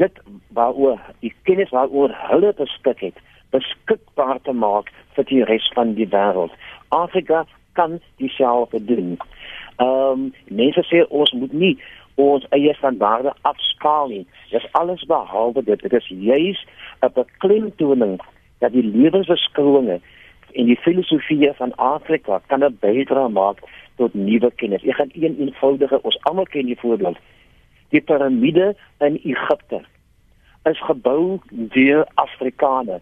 [0.02, 0.22] dit
[0.58, 3.18] waaroor die kennis waaroor hulle beskik het
[3.52, 6.54] beskikbaar te maak vir die res van die wêreld.
[6.96, 9.18] Afrika kan dieselfde doen.
[9.78, 11.76] Ehm um, mense sê ons moet nie
[12.22, 14.26] ons eie standaarde afskaal nie.
[14.52, 15.82] Dis alles behalwe dit.
[15.82, 16.66] Dit is juis
[17.02, 18.20] 'n beklemtoning
[18.60, 20.00] dat die lewensbeskouinge
[20.54, 23.60] en die filosofie van Afrika kan 'n bydrae maak
[23.96, 24.84] tot nuwe kennis.
[24.84, 27.18] Ek gaan een eenvoudige ons almal ken die voorbeeld.
[27.90, 29.82] Die piramide in Egipte
[30.64, 33.02] is gebou deur Afrikaners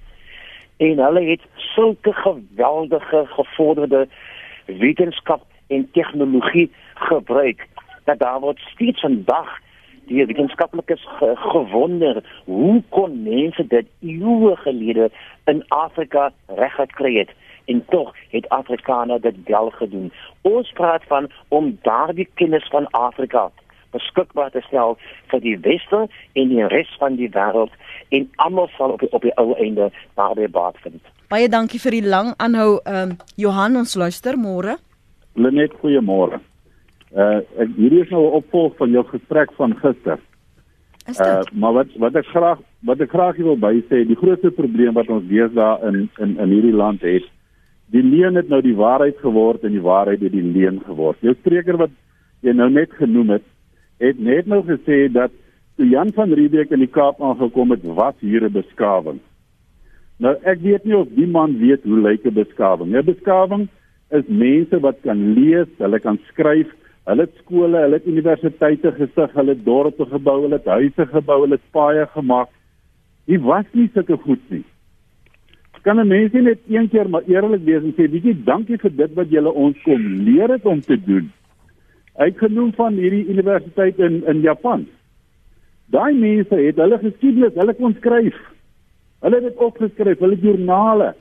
[0.77, 4.07] en hulle het sulke geweldige gevorderde
[4.65, 7.67] wetenskap en tegnologie gebruik
[8.03, 9.59] dat daar word steeds vandag
[10.09, 15.09] die wetenskaplikes ge gewonder hoe kon mense dit eeue gelede
[15.51, 17.31] in Afrika reggekry het
[17.69, 20.11] en tog het Afrikaners dit wel gedoen.
[20.41, 23.49] Ons praat van om daardie kennis van Afrika
[23.91, 24.97] beskikbaar te stel
[25.31, 27.73] vir die weste en die res van die wêreld
[28.09, 31.01] en almal sal op die, op die ou einde daardie baat vind.
[31.29, 34.77] Baie dankie vir die lang aanhou ehm um, Johan ons luister môre.
[35.33, 36.41] Lenet goeiemôre.
[37.15, 40.19] Uh ek hierdie is nou 'n opvolg van jou gesprek van gister.
[41.07, 41.25] Is dit?
[41.25, 44.93] Uh maar wat wat ek graag wat ek graag wil by sê, die grootste probleem
[44.93, 47.25] wat ons deesdae in in in hierdie land het,
[47.89, 51.17] die leuen het nou die waarheid geword en die waarheid het die leuen geword.
[51.21, 51.89] Jou spreker wat
[52.41, 53.45] jy nou net genoem het,
[53.99, 55.31] het net nou gesê dat
[55.77, 59.19] toe Jan van Riebeeck in die Kaap aangekom het, was hier 'n beskawing.
[60.19, 62.93] Nou ek weet nie of die man weet hoe lyk 'n beskawing.
[62.95, 63.67] 'n Beskawing
[64.11, 66.67] is mense wat kan lees, hulle kan skryf,
[67.09, 71.39] Hulle het skole, hulle het universiteite gestig, hulle het dorpe gebou, hulle het huise gebou,
[71.41, 72.51] hulle het paaie gemaak.
[73.25, 74.65] Dit was nie sulke goed nie.
[75.81, 79.13] Kan 'n mens net een keer maar eerlik wees en sê, "Bietjie dankie vir dit
[79.13, 81.31] wat julle ons kom leer het om te doen."
[82.15, 84.87] Ek genoem van hierdie universiteit in in Japan.
[85.85, 88.35] Daai mense het hulle geskiedenis, hulle kon skryf.
[89.21, 91.15] Hulle het dit opgeskryf, hulle joernale.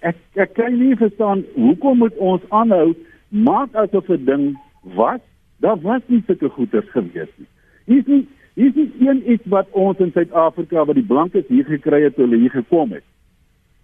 [0.00, 2.94] Ek ek kan nie verstaan hoekom moet ons aanhou
[3.28, 4.58] maak asof 'n ding
[4.94, 5.20] wat
[5.60, 7.48] daar was nie sulke goeders gewees nie.
[7.84, 11.46] Hier is nie hier is nie een iets wat ons in Suid-Afrika wat die blankes
[11.48, 13.04] hier gekry het toe hulle hier gekom het.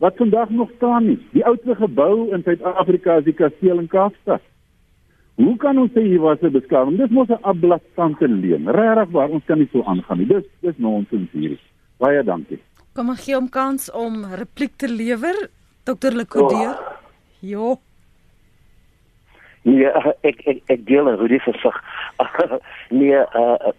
[0.03, 1.19] Wat vandag nog staan nie.
[1.33, 4.43] Die oudste gebou in Suid-Afrika is die kasteel in Kaapstad.
[5.35, 6.97] Hoe kan ons sê hier was 'n beskawing?
[6.97, 8.71] Dis mos 'n ablassante leuen.
[8.71, 10.27] Regtig waar, ons kan nie so aangaan nie.
[10.27, 11.59] Dis dis nonsens hier.
[11.99, 12.59] Baie dankie.
[12.93, 15.51] Kom ek gee hom kans om repliek te lewer,
[15.85, 16.13] Dr.
[16.15, 16.79] Lekodeur.
[16.79, 16.93] Oh.
[17.41, 17.79] Jo.
[19.65, 19.89] Nee,
[20.29, 21.77] ek ek ek deel en Rudy versig.
[23.01, 23.73] nee, uh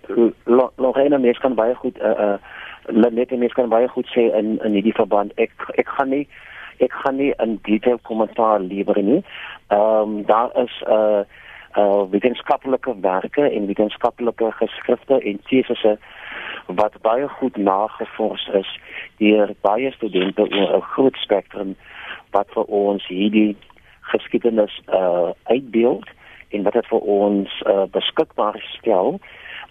[0.81, 2.37] Lorena mens kan baie goed uh
[2.89, 5.33] uh net mens kan baie goed sê in in hierdie verband.
[5.37, 6.25] Ek ek gaan nie
[6.81, 9.21] ek gaan nie 'n detail kommentaar lewer nie.
[9.69, 11.21] Ehm um, daar is uh
[11.77, 15.97] uh wetenskaplike werke en wetenskaplike geskrifte en tesisse
[16.65, 18.79] wat baie goed nagevors is
[19.17, 21.75] deur baie studente oor 'n groot spektrum
[22.31, 23.55] wat vir ons hierdie
[24.11, 26.09] geskiedenis uh uitbeeld
[26.49, 29.19] en wat dit vir ons uh beskikbaar stel.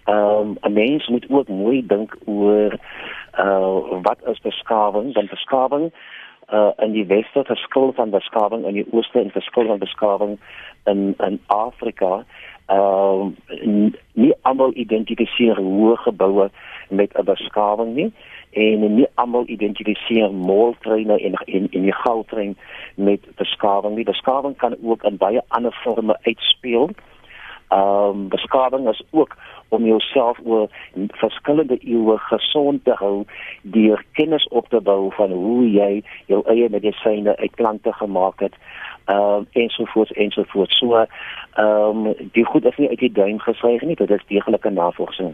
[0.05, 2.77] Ehm um, 'n mens moet ook mooi dink oor
[3.39, 5.13] uh wat is beskawing?
[5.13, 5.91] Dan beskawing
[6.53, 10.39] uh in die weste verskil van beskawing in die ooste en verskil van beskawing
[10.83, 12.25] in in Afrika.
[12.65, 16.49] Ehm uh, nie almal identifiseer hoë geboue
[16.89, 18.13] met 'n beskawing nie
[18.55, 22.57] en nie almal identifiseer moltreine en en en die goudtrein
[22.95, 24.07] met beskawing nie.
[24.07, 26.89] Beskawing kan ook in baie ander forme uitspeel.
[27.67, 29.37] Ehm um, beskawing is ook
[29.67, 30.69] om jouself oor
[31.07, 33.23] verskillende eeue gesond te hou
[33.61, 38.53] deur kennis op te bou van hoe jy jou eie medisyne uit plante gemaak het
[39.05, 43.81] ehm uh, ensovoorts ensovoorts so ehm um, die goed is nie uit die duim gesuig
[43.81, 45.33] nie dit is deeglike navorsing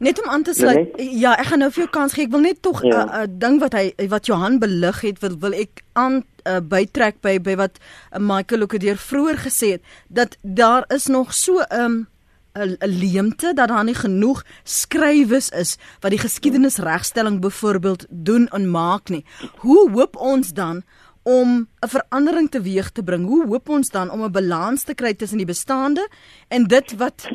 [0.00, 0.94] Net om aan te sluit.
[0.96, 2.24] Ja, ek gaan nou vir jou kans gee.
[2.24, 3.00] Ek wil net tog 'n ja.
[3.04, 7.20] uh, uh, ding wat hy wat Johan belig het, wil wil ek aan uh, bytrek
[7.20, 11.60] by by wat uh, Michael ook deur vroeër gesê het dat daar is nog so
[11.60, 12.08] 'n um,
[12.56, 19.08] 'n leemte dat daar nie genoeg skrywes is wat die geskiedenisregstelling byvoorbeeld doen en maak
[19.08, 19.24] nie.
[19.56, 20.82] Hoe hoop ons dan
[21.22, 23.26] om 'n verandering teweeg te bring?
[23.26, 26.08] Hoe hoop ons dan om 'n balans te kry tussen die bestaande
[26.48, 27.28] en dit wat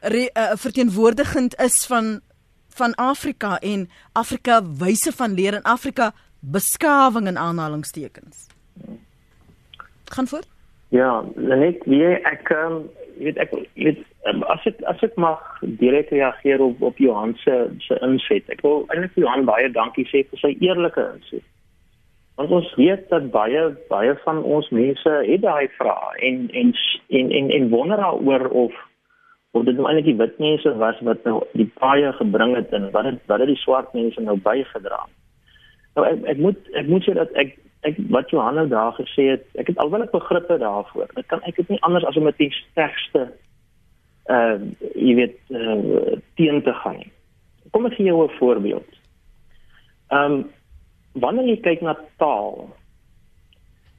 [0.00, 2.20] re, uh, verteenwoordigend is van
[2.78, 8.46] van Afrika en Afrika wyse van leer in Afrika beskawing in aanhalingstekens.
[10.04, 10.48] Gaan voort?
[10.88, 12.86] Ja, net wie ek um,
[13.18, 13.98] weet ek weet
[14.30, 18.48] um, as ek as ek mag direk reageer op op Johan se se inset.
[18.48, 21.44] Ek wil eintlik Johan baie dankie sê vir sy eerlike inset.
[22.38, 26.72] Want ons weet dat baie baie van ons mense het daai vrae en en
[27.20, 28.84] en en, en wonder daaroor of
[29.50, 32.90] of dit nou eintlik die wit mense was wat nou die paie gebring het en
[32.92, 35.00] wat het wat het die swart mense nou bygedra.
[35.96, 37.56] Nou ek ek moet ek moet sê dat ek
[37.86, 41.08] ek wat Johanna daar gesê het, ek het alwel 'n begrippe daarvoor.
[41.14, 43.32] Dit kan ek dit nie anders as om met die sterkste
[44.28, 44.58] uh
[44.94, 47.04] jy weet uh, teen te gaan.
[47.70, 48.90] Kom ek gee jou 'n voorbeeld.
[50.08, 50.50] Ehm um,
[51.12, 52.68] wanneer jy kyk na taal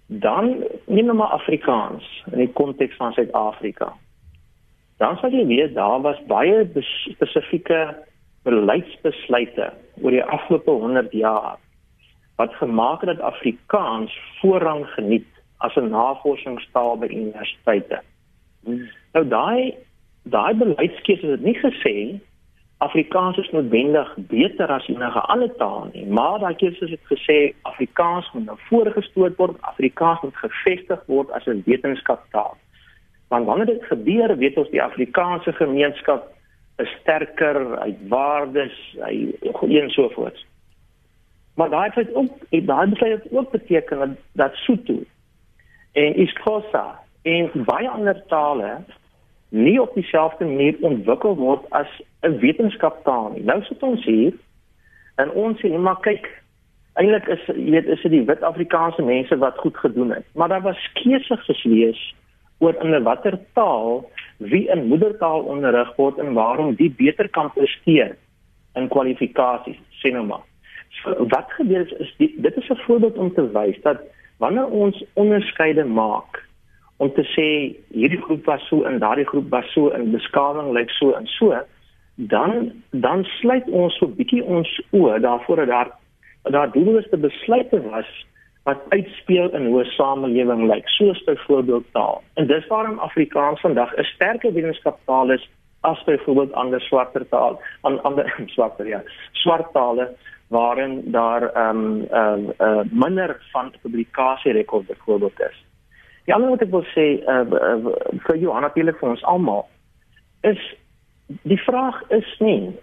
[0.07, 3.93] dan neem nou maar Afrikaans in die konteks van Suid-Afrika
[4.99, 7.79] dan sal jy weet daar was baie spesifieke
[8.47, 11.57] beleidsbesluite oor die afgelope 100 jaar
[12.39, 18.01] wat gemaak het dat Afrikaans voorrang geniet as 'n navorsingstaal by universiteite.
[19.13, 19.75] Nou daai
[20.23, 22.19] daai beleidskeuse het nie gesê
[22.77, 28.31] Afrikaans is noodwendig beter as enige ander taal nie, maar daai keuse het gesê Afrikaans
[28.33, 32.57] moet nou voorgestoot word, Afrikaans moet gevestig word as 'n wetenskaptaal.
[33.29, 36.31] Want wanneer dit gebeur, weet ons die Afrikaanse gemeenskap
[36.81, 40.45] is sterker, hy waardes, hy een so voort.
[41.59, 45.01] Maar daai het ook daai besluit het ook beteken dat dat Sotho
[45.91, 48.77] en isiXhosa en baie ander tale
[49.49, 51.89] nie op dieselfde manier ontwikkel word as
[52.21, 53.43] 'n wetenskaptaal nie.
[53.43, 54.33] Nou sit ons hier
[55.15, 56.41] en ons sê maar kyk,
[56.93, 60.47] eintlik is jy weet is dit die wit Afrikaanse mense wat goed gedoen het, maar
[60.47, 62.15] daar was keuse gewees
[62.59, 64.03] oor in watter taal
[64.37, 68.15] wie in moedertaal onderrig word en waarom die beter kan presteer
[68.75, 70.45] in kwalifikasies sê nou maar.
[71.01, 73.99] So, wat gebeur is, is die, dit is 'n voorbeeld om te wys dat
[74.37, 76.43] wanneer ons onderskeide maak
[76.97, 77.47] om te sê
[77.95, 81.55] hierdie groep was so en daardie groep was so in beskawing lyk so en so
[82.15, 85.91] dan dan sluit ons so bietjie ons oë daarvoor dat daar
[86.43, 88.09] daar doelbewuste besluite was
[88.69, 92.23] wat uitspeel in hoe 'n samelewing lyk, soos byvoorbeeld taal.
[92.33, 95.49] En dis waarom Afrikaans vandag 'n sterker wetenskaptaal is
[95.81, 99.01] as byvoorbeeld ander swarter taal, aan ander swarter ja,
[99.31, 100.15] swart tale
[100.47, 105.65] waarin daar ehm um, ehm uh, uh, minder van publikasie rekord byvoorbeeld is.
[106.25, 107.93] Die ander wat ek wil sê uh, uh,
[108.25, 109.67] vir jou natuurlik vir ons almal
[110.41, 110.61] is
[111.41, 112.73] die vraag is nie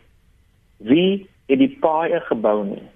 [0.79, 2.87] wie het die paai gebou nie.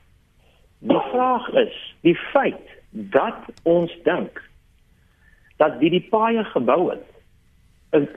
[0.78, 4.42] Die vraag is die feit dat ons dink
[5.56, 7.06] dat wie die paaie gebou het
[7.92, 8.08] 'n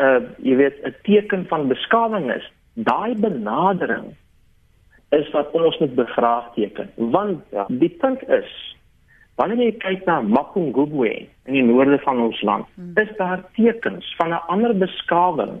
[0.00, 4.14] uh jy weet 'n teken van beskawing is daai benadering
[5.10, 7.66] is wat ons moet bevraagteken want ja.
[7.68, 8.76] die punt is
[9.34, 11.12] wanneer jy kyk na Makungubwe
[11.44, 12.92] in die noorde van ons land hmm.
[12.94, 15.60] is daar tekens van 'n ander beskawing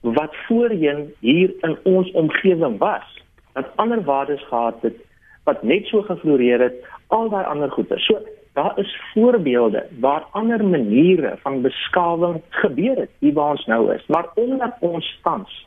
[0.00, 4.96] wat voorheen hier in ons omgewing was wat ander waardes gehad het
[5.44, 7.98] wat net so gefloreer het al daai ander goede.
[7.98, 8.18] So
[8.52, 14.06] daar is voorbeelde waar ander maniere van beskawing gebeur het hier waar ons nou is,
[14.06, 15.66] maar omdat ons tans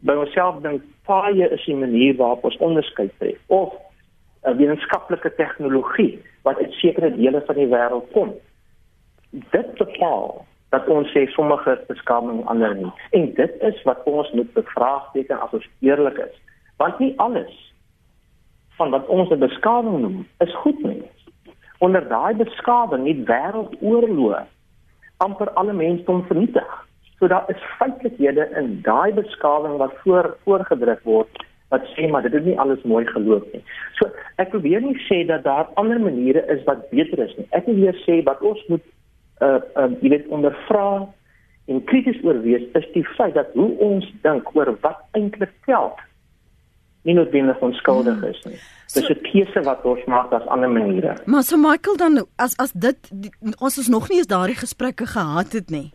[0.00, 3.74] by onsself dink paie is 'n manier waarop ons onderskeid tref of
[4.42, 8.34] 'n wetenskaplike tegnologie wat uit sekere dele van die wêreld kom.
[9.30, 12.92] Dit bepaal dat ons sê sommige beskawing ander nie.
[13.10, 16.40] En dit is wat ons moet bevraagteken as ons eerlik is.
[16.76, 17.67] Want nie alles
[18.78, 21.02] van wat ons 'n beskawing noem, is goed nie.
[21.78, 24.44] onder daai beskawing het wêreldoorloë
[25.24, 26.70] amper alle mensdom vernietig.
[27.18, 32.32] So daar is feitelikhede in daai beskawing wat voor voorgedruk word wat sê maar dit
[32.32, 33.62] het nie alles mooi geloop nie.
[33.98, 34.08] So
[34.40, 37.46] ek probeer nie sê dat daar ander maniere is wat beter is nie.
[37.50, 38.84] Ek wil weer sê wat ons moet
[39.44, 41.06] uh uh jy weet ondervra
[41.68, 45.92] en krities oorweeg is die feit dat hoe ons dink oor wat eintlik tel
[47.02, 48.58] nie noodwendig onskuldig is nie.
[48.94, 51.16] Dis 'n keuse wat ons maak as ander maniere.
[51.26, 55.06] Maar so Michael dan as as dit die, ons is nog nie eens daardie gesprekke
[55.06, 55.92] gehad het nie.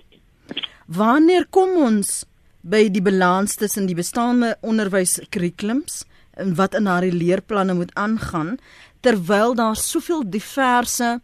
[0.88, 2.26] Wanneer kom ons
[2.62, 8.58] by die balans tussen die bestaande onderwyskurrikulums en wat in daardie leerplanne moet aangaan
[9.02, 11.20] terwyl daar soveel diverse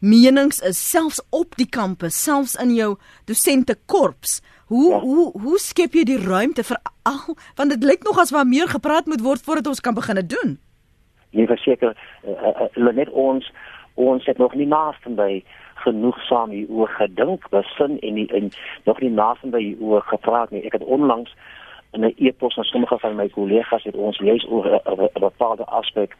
[0.00, 2.94] menings is selfs op die kampus, selfs in jou
[3.28, 4.40] dosente korps.
[4.70, 4.98] Hoe ja.
[5.02, 8.68] hoe hoe skep jy die ruimte vir al want dit lyk nog as waar meer
[8.70, 10.58] gepraat moet word voordat ons kan begine doen.
[11.30, 13.50] Nee, verseker, uh, uh, net ons
[13.94, 15.42] ons het nog nie naaste by
[15.82, 18.52] genoegsaam hieroor gedink, besin en nie en
[18.86, 20.62] nog nie naaste by hieroor gepraat nie.
[20.62, 21.34] Ek het onlangs
[21.90, 26.14] in 'n e-pos aan sommige van my kollegas het ons lees oor 'n bepaalde aspek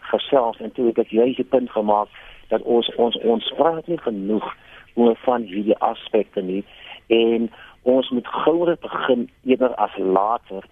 [0.00, 2.08] gesels en toe het ek juist die punt gemaak
[2.48, 4.56] dat ons ons ons praat nie genoeg
[4.94, 6.64] oor van hierdie aspekte nie
[7.06, 7.50] en
[7.82, 10.64] ons moet gouer begin eerder as later.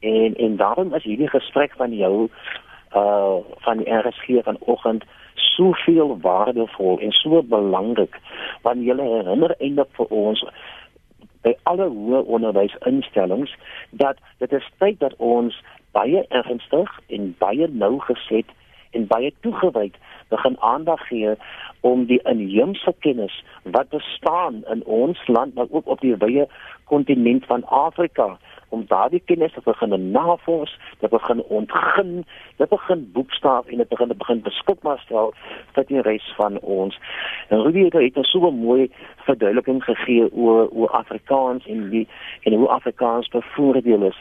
[0.00, 2.28] En en daarom is hierdie gesprek van jou
[2.94, 5.04] uh van die RSG vanoggend
[5.34, 8.18] soveel waardevol en so belangrik
[8.62, 10.44] want julle herinner eintlik vir ons
[11.46, 13.52] by alle hoë onderwysinstellings
[13.90, 15.62] dat dit is tyd dat ons
[15.96, 18.50] baie ernstig en baie nou geset
[18.90, 19.96] en baie toegewyd
[20.30, 21.34] begin aandag gee
[21.80, 26.48] om die inheemse kennis wat bestaan in ons land maar ook op die wye
[26.84, 28.38] kontinent van Afrika
[28.70, 32.24] om daardie kennis te begin navors, te begin ontgin,
[32.56, 35.34] te begin boekstaaf en te begin begin beskikbaar stel
[35.74, 36.98] vir die res van ons.
[37.48, 38.90] En Rudy het so 'n mooi
[39.26, 42.08] verduideliking gegee oor oor Afrikaans en die
[42.42, 44.18] en hoe Afrikaans bevoordeel is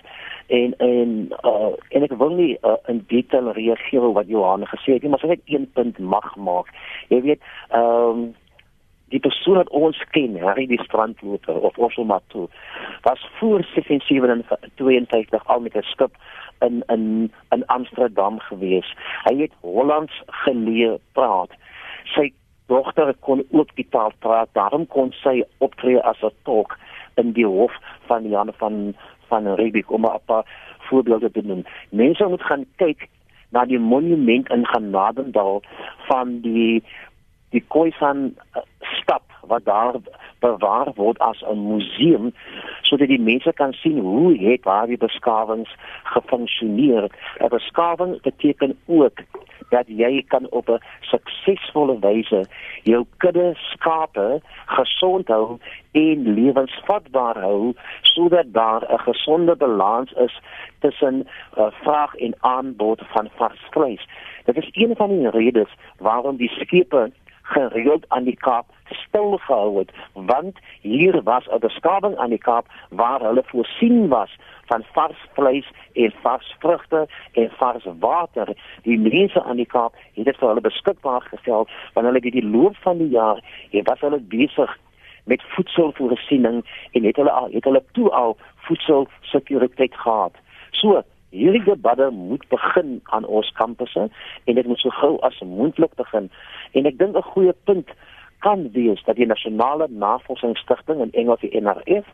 [0.49, 4.97] en en uh, en ek wil nie uh, in detail reageer op wat Johan gesê
[4.97, 6.71] het nie, maar ek een punt mag maak.
[7.13, 8.29] Jy weet, ehm um,
[9.09, 12.47] die persoon wat ons ken, Harry die strandloper of Osho Matu,
[13.01, 16.15] was voor 1752 al met 'n skip
[16.59, 18.93] in in in Amsterdam gewees.
[19.23, 21.51] Hy het Hollands geleer praat.
[22.03, 22.33] Sy
[22.67, 26.77] dogter kon ook die taal praat, daarom kon sy optree as 'n tolk
[27.15, 27.73] in die hof
[28.07, 28.95] van Jan van
[29.27, 30.45] van Riebeeck om 'n paar
[30.77, 31.65] voorbeelde te noem.
[31.89, 33.07] Mense moet gaan kyk
[33.49, 35.61] na die monument in Genadendal
[36.07, 36.83] van die
[37.49, 38.61] die Khoisan uh,
[39.01, 39.95] stap wat daar
[40.39, 42.33] bewaar word as 'n museum
[42.81, 45.71] sodat die mense kan sien hoe het waar die beskawings
[46.03, 47.09] gefunksioneer.
[47.39, 49.17] 'n Beskawing beteken ook
[49.69, 52.45] dat jy kan op 'n suksesvolle wyse
[52.83, 55.57] jou kudde skape gesond hou
[55.91, 60.39] en lewensvatbaar hou sodat daar 'n gesonde balans is
[60.79, 61.27] tussen
[61.57, 64.07] uh, vraag en aanbod van vars vleis.
[64.45, 67.11] Dit is een van die redes waarom die skepe
[67.49, 72.65] gereeld aan die Kaap stil gehou het want hier was 'n beskawing aan die Kaap
[72.89, 78.47] waar hulle voorsien was van vars vleis en vars vrugte en vars water.
[78.81, 82.49] Die mense aan die Kaap het dit vir hulle beskikbaar gestel want hulle het die
[82.49, 83.39] loop van die jaar
[83.71, 84.77] en was hulle besig
[85.25, 90.35] met voedselvoorsiening en het hulle al het hulle toe al voedselsekuriteit gehad.
[90.71, 94.09] So Hierdie debatte moet begin aan ons kampusse
[94.45, 96.31] en dit moet so gou as moontlik begin.
[96.73, 97.89] En ek dink 'n goeie punt
[98.39, 102.05] kan wees dat die nasionale navorsingsstigting in Engels die NRF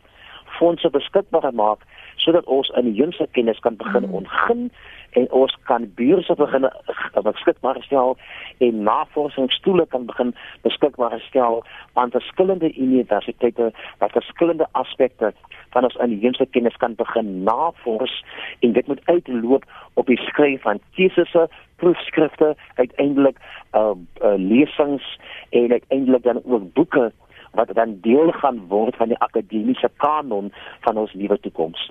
[0.58, 1.84] fondse beskikbaar maak
[2.16, 4.14] sodat ons in die jongste kennis kan begin mm.
[4.20, 4.70] ontgin
[5.16, 6.68] en ons kan beurse begin
[7.24, 8.16] beskikbaar stel
[8.58, 10.34] en navorsingsstoele kan begin
[10.66, 15.32] beskikbaar stel aan verskillende universiteite wat verskillende aspekte
[15.76, 18.24] van ons inheemse kennis kan begin navors
[18.60, 23.38] en dit moet uitloop op die skryf van tesisse, proefskrifte, uiteindelik
[23.72, 23.92] uh,
[24.24, 25.18] uh lesings
[25.50, 27.12] en uiteindelik dan ook boeke
[27.56, 30.52] wat dan deel gaan word van die akademiese kanon
[30.84, 31.88] van ons nuwe toekoms.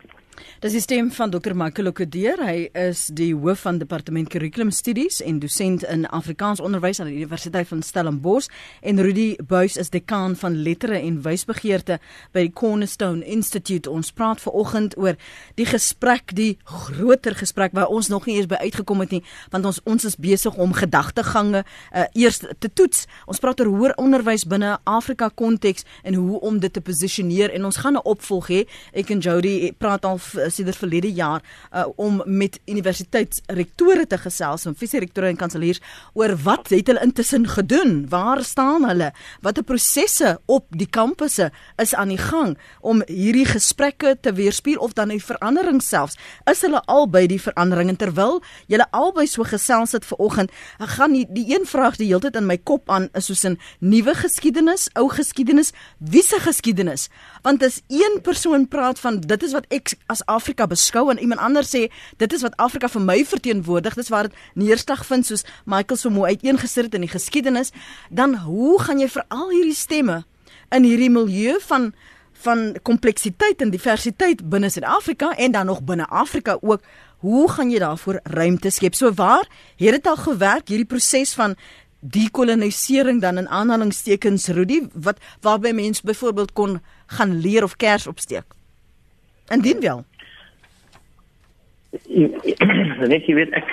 [0.64, 1.54] Dis die stem van Dr.
[1.54, 2.40] Michael Okudeer.
[2.42, 7.20] Hy is die hoof van departement kurrikulum studies en dosent in Afrikaans onderwys aan die
[7.20, 8.50] Universiteit van Stellenbosch
[8.82, 12.00] en Rudy Buys is dekaan van lettere en wysbegeerte
[12.34, 13.92] by die Cornerstone Institute.
[13.92, 15.20] Ons praat ver oggend oor
[15.60, 19.22] die gesprek, die groter gesprek waar ons nog nie eens by uitgekom het nie,
[19.54, 23.06] want ons ons is besig om gedagtegange uh, eers te toets.
[23.30, 27.66] Ons praat oor hoër onderwys binne Afrika konteks en hoe om dit te posisioneer en
[27.70, 28.66] ons gaan 'n opvolg hê.
[28.94, 30.18] Ek en Jody praat al
[30.50, 35.82] sedert verlede jaar uh, om met universiteitsrektore te gesels en visierektore en kanseliers
[36.14, 38.06] oor wat het hulle intussen gedoen?
[38.10, 39.12] Waar staan hulle?
[39.42, 41.52] Watter prosesse op die kampusse
[41.82, 46.18] is aan die gang om hierdie gesprekke te weerspieël of dan 'n verandering selfs?
[46.52, 51.14] Is hulle al by die verandering en terwyl julle albei so gesels het vanoggend, gaan
[51.14, 54.90] die, die een vraag die heeltyd in my kop aan is soos 'n nuwe geskiedenis,
[54.94, 57.10] ou geskiedenis, wie se geskiedenis?
[57.42, 61.44] Want as een persoon praat van dit is wat ek as Afrika beskou en iemand
[61.44, 61.86] anders sê
[62.22, 66.14] dit is wat Afrika vir my verteenwoordig, dis waar dit neerslag vind soos Michael so
[66.14, 67.74] mooi uiteengesit het in die geskiedenis,
[68.10, 70.24] dan hoe gaan jy vir al hierdie stemme
[70.76, 71.94] in hierdie milieu van
[72.46, 76.84] van kompleksiteit en diversiteit binne Suid-Afrika en dan nog binne Afrika ook
[77.26, 78.94] hoe gaan jy daarvoor ruimte skep?
[78.94, 79.48] So waar
[79.80, 81.56] het dit al gewerk hierdie proses van
[82.00, 88.55] dekolonisering dan in aanhalingstekens Rudy wat waarby mens byvoorbeeld kon gaan leer of kers opsteek.
[89.54, 90.04] Indien wel.
[93.12, 93.70] Net jy weet ek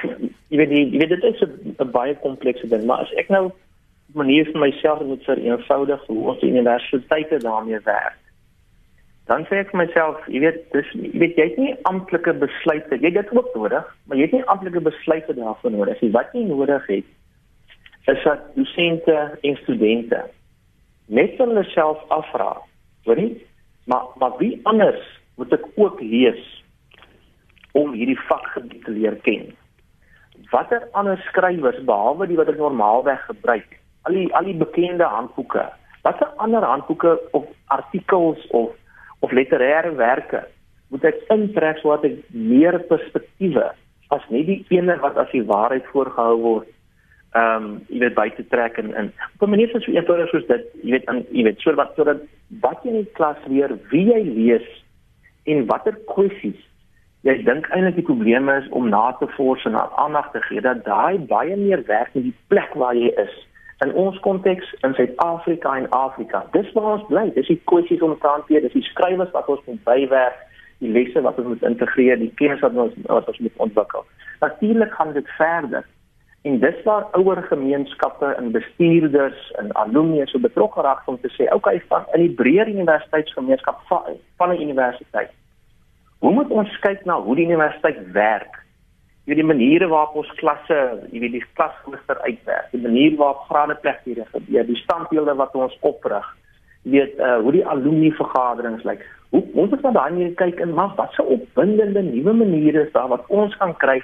[0.53, 3.51] jy weet die, jy weet dit is 'n baie komplekse ding, maar as ek nou
[4.14, 8.18] manier vir myself moet vereenvoudig hoe ons universiteite daarmee werk.
[9.31, 12.99] Dan sê ek vir myself, jy weet, dis jy weet jy het nie amptelike besluite,
[13.01, 16.11] jy dit ook nodig, maar jy het nie amptelike besluite daarvoor nodig nie.
[16.11, 17.09] Wat jy nodig het
[18.11, 20.25] is dat dosente en studente
[21.07, 22.57] net hulle self afvra,
[23.07, 23.35] hoor nie?
[23.87, 26.43] Maar maar wie anders moet ek ook lees
[27.72, 29.53] om hierdie vakgebied te leer ken?
[30.51, 33.78] Watter ander skrywers behalwe die wat ek normaalweg gebruik?
[34.09, 35.68] Al die al die bekende handboeke.
[36.03, 38.70] Watter ander handboeke of artikels of
[39.22, 40.43] of literêre werke
[40.93, 43.70] moet ek intrek sodat ek meer perspektiewe
[44.12, 46.70] as net die ene wat as die waarheid voorgehou word
[47.33, 50.47] ehm um, jy weet by te trek en in op 'n manier so eenvoudig soos
[50.51, 52.20] dit jy weet aan jy weet so wat sodat
[52.64, 54.68] wat jy in klas leer wie jy lees
[55.45, 56.59] en watter kwessies?
[57.22, 60.84] Jy dink eintlik die probleem is om na te vors en aandag te gee dat
[60.84, 63.34] daai baie meer werk in die plek waar jy is
[63.82, 66.45] in ons konteks in Suid-Afrika en Afrika.
[66.55, 67.24] Dis waar ons bly.
[67.34, 68.62] Dis die kwessies om te hanteer.
[68.62, 70.38] Dis die skrywers wat ons moet bywerk
[70.82, 74.07] die lesse wat ons moet integreer die kennis wat ons wat ons moet ontwikkel.
[74.43, 75.86] Natuurlik gaan dit verder
[76.43, 81.47] En dis waar ouer gemeenskappe en bestuurders en alumni so betrokke raak om te sê,
[81.55, 85.30] okay, van in die breër universiteitsgemeenskap van, van 'n universiteit.
[86.18, 88.59] Hoe moet ons kyk na hoe die universiteit werk?
[89.24, 94.26] Jy die maniere waarop ons klasse, jy weet die klasrooster uitwerk, die manier waarop graadeplegtighede
[94.34, 96.26] gebeur, die standbeelde wat ons oprig.
[96.82, 99.07] Weet uh hoe die alumni vergaderings lyk.
[99.30, 103.09] Hoe ons moet na daai kyk en maar wat se opwindende nuwe maniere is daar
[103.09, 104.03] wat ons kan kry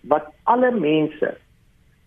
[0.00, 1.34] wat alle mense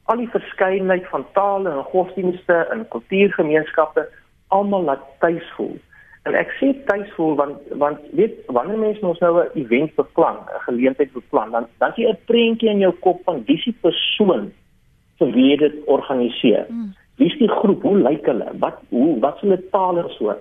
[0.09, 4.07] al die verskeidenheid van tale en godsdienste en kultuurgemeenskappe
[4.55, 5.75] almal laat tuis voel.
[6.27, 10.37] En ek sê tuis voel want want weet wanneer mense ons nou 'n event beplan,
[10.37, 14.51] 'n geleentheid beplan, dan dan jy 'n prentjie in jou kop van wie se persoon
[15.19, 16.65] vir wie dit organiseer.
[16.67, 16.93] Hmm.
[17.15, 17.81] Wie is die groep?
[17.81, 18.47] Hoe lyk hulle?
[18.59, 20.33] Wat hoe wat se tale so?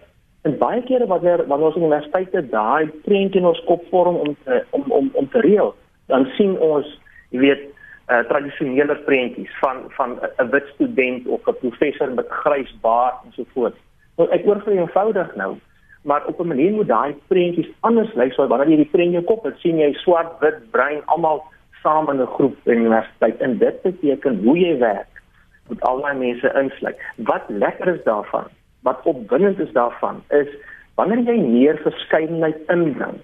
[0.42, 4.64] En baie kere wanneer wanneer ons universiteite daai prentjie in ons kop vorm om te,
[4.70, 5.74] om om om te reël,
[6.06, 6.86] dan sien ons,
[7.30, 7.62] jy weet,
[8.08, 13.32] uh, tradisionele prentjies van van 'n wit student of 'n professor met grys baard en
[13.32, 13.76] so voort.
[14.16, 15.56] Nou ek oor vir eenvoudig nou,
[16.02, 19.44] maar op 'n manier moet daai prentjies anders lyk so wanneer jy die prentjie kop
[19.44, 21.44] het, sien jy swart, wit, bruin almal
[21.82, 25.22] saam in 'n groep in universiteit en dit beteken hoe jy werk
[25.68, 26.96] met al daai mense insluit.
[27.16, 28.44] Wat lekker is daarvan,
[28.82, 30.48] wat opwindend is daarvan is
[30.94, 33.20] wanneer jy meer verskeidenheid inbring,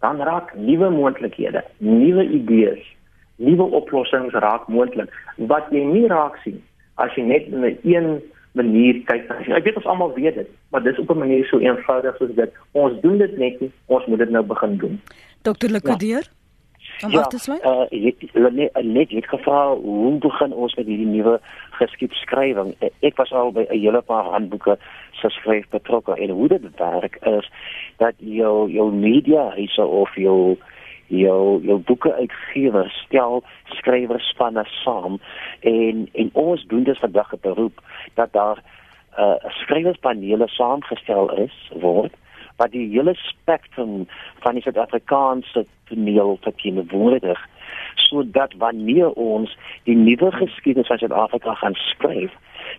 [0.00, 2.94] dan raak nuwe moontlikhede, nuwe idees
[3.36, 6.62] nuwe oplossings raak moontlik wat jy nie raak sien
[6.94, 8.22] as jy net in 'n een
[8.54, 9.30] manier kyk.
[9.50, 12.50] Ek weet ons almal weet dit, maar dis op 'n manier so eenvoudig soos dit.
[12.72, 15.00] Ons doen dit net nie, ons moet dit nou begin doen.
[15.42, 15.68] Dr.
[15.70, 16.42] Lekudier ja.
[17.02, 17.28] Om ja,
[17.62, 22.74] uh, hulle net net het gevra hoe begin ons met hierdie nuwe geskiedsskrywing.
[23.00, 24.78] Ek was al by 'n hele paar handboeke
[25.10, 27.50] geskryf betrokke en hoe dit werk is
[27.96, 30.56] dat jou jou media huise of jou
[31.06, 35.20] jou jou boeke uitgewer stel skrywers van as saam
[35.60, 37.80] en en ons doen dit vandag op beroep
[38.14, 42.14] dat daar 'n uh, skrywerspanele saamgestel is word
[42.56, 44.06] wat die hele spektrum
[44.38, 47.48] van die Suid-Afrikaanse toneel verteenwoordig
[47.94, 52.32] sodat wanneer ons die nuwe geskiedenis van Suid-Afrika gaan skryf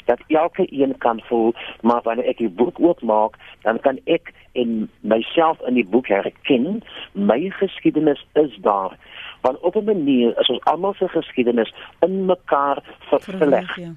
[0.05, 4.89] dat elke een kan voel maar wanneer ek die boek oopmaak dan kan ek en
[5.01, 6.81] myself in die boek herken
[7.11, 8.97] my geskiedenis is daar.
[9.41, 13.91] Want op 'n manier is ons almal se geskiedenis in mekaar vervleg ja.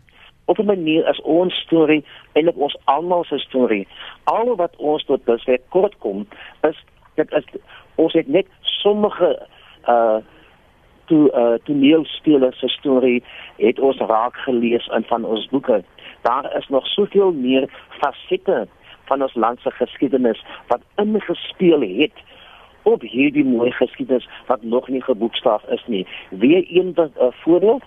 [0.45, 3.89] op 'n manier is ons storie eintlik ons almal se storie.
[4.25, 6.29] Al wat ons tot dusver kort kom
[6.61, 6.85] is
[7.15, 7.45] dit is
[7.95, 9.47] ons het net sommige
[9.89, 10.19] uh
[11.09, 13.23] toe uh toneelspelers se storie
[13.57, 15.83] het ons raak gelees in van ons boeke.
[16.23, 17.69] Daar is nog soveel meer
[18.01, 18.67] fasette
[19.05, 22.25] van ons land se geskiedenis wat ingespeel het
[22.83, 26.07] op hierdie mooi geskiedenis wat nog nie geboekstaaf is nie.
[26.31, 27.83] Weer een wat 'n uh, voorbeeld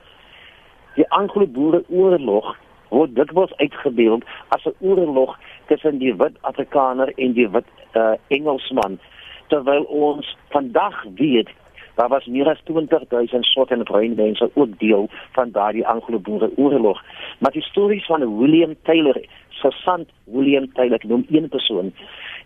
[0.96, 2.58] die Anglo-Boereoorlog
[2.90, 9.00] word dikwels uitgebeeld as 'n oorlog tussen die wit Afrikaner en die wit uh, Engelsman
[9.48, 11.50] terwyl ons vandag weet
[11.96, 17.04] daar was meer as 20000 swart en bruin mense ook deel van daardie Anglo-Boereoorlog
[17.39, 21.94] maar die stories van William Taylor sergeant William Taylor noem een persoon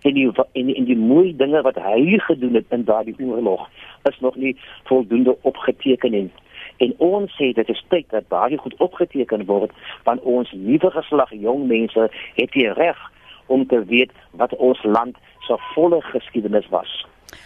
[0.01, 3.69] en die en die, die mooi dinge wat hy gedoen het in daardie oorlog
[4.03, 6.29] is nog nie voldoende opgeteken nie
[6.77, 9.71] en ons sê dit is tyd dat baie goed opgeteken word
[10.03, 13.11] want ons nuwe geslag jong mense het die reg
[13.45, 15.17] om te weet wat ons land
[15.47, 17.05] se volle geskiedenis was.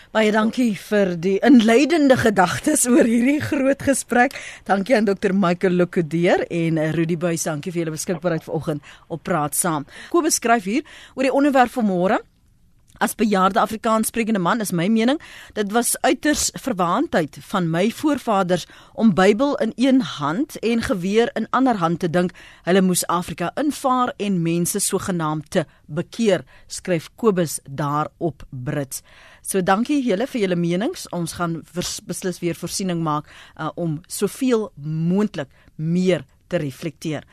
[0.09, 4.33] Baie dankie vir die inleidende gedagtes oor hierdie groot gesprek.
[4.65, 9.53] Dankie aan Dr Michael Lukudeer en Rudy Buys, dankie vir julle beskikbaarheid vanoggend op praat
[9.53, 9.85] saam.
[10.09, 10.81] Kobus skryf hier
[11.13, 12.17] oor die onderwerp van môre.
[12.99, 15.21] As bejaarde Afrikaanssprekende man is my mening,
[15.55, 21.47] dit was uiters verwaandheid van my voorvaders om Bybel in een hand en geweer in
[21.49, 22.33] ander hand te dink.
[22.67, 28.99] Hulle moes Afrika invaar en mense sogenaamd te bekeer, skryf Kobus daarop Brits.
[29.41, 31.07] So dankie julle vir julle menings.
[31.15, 37.23] Ons gaan beslis weer voorsiening maak uh, om soveel moontlik meer te reflekteer.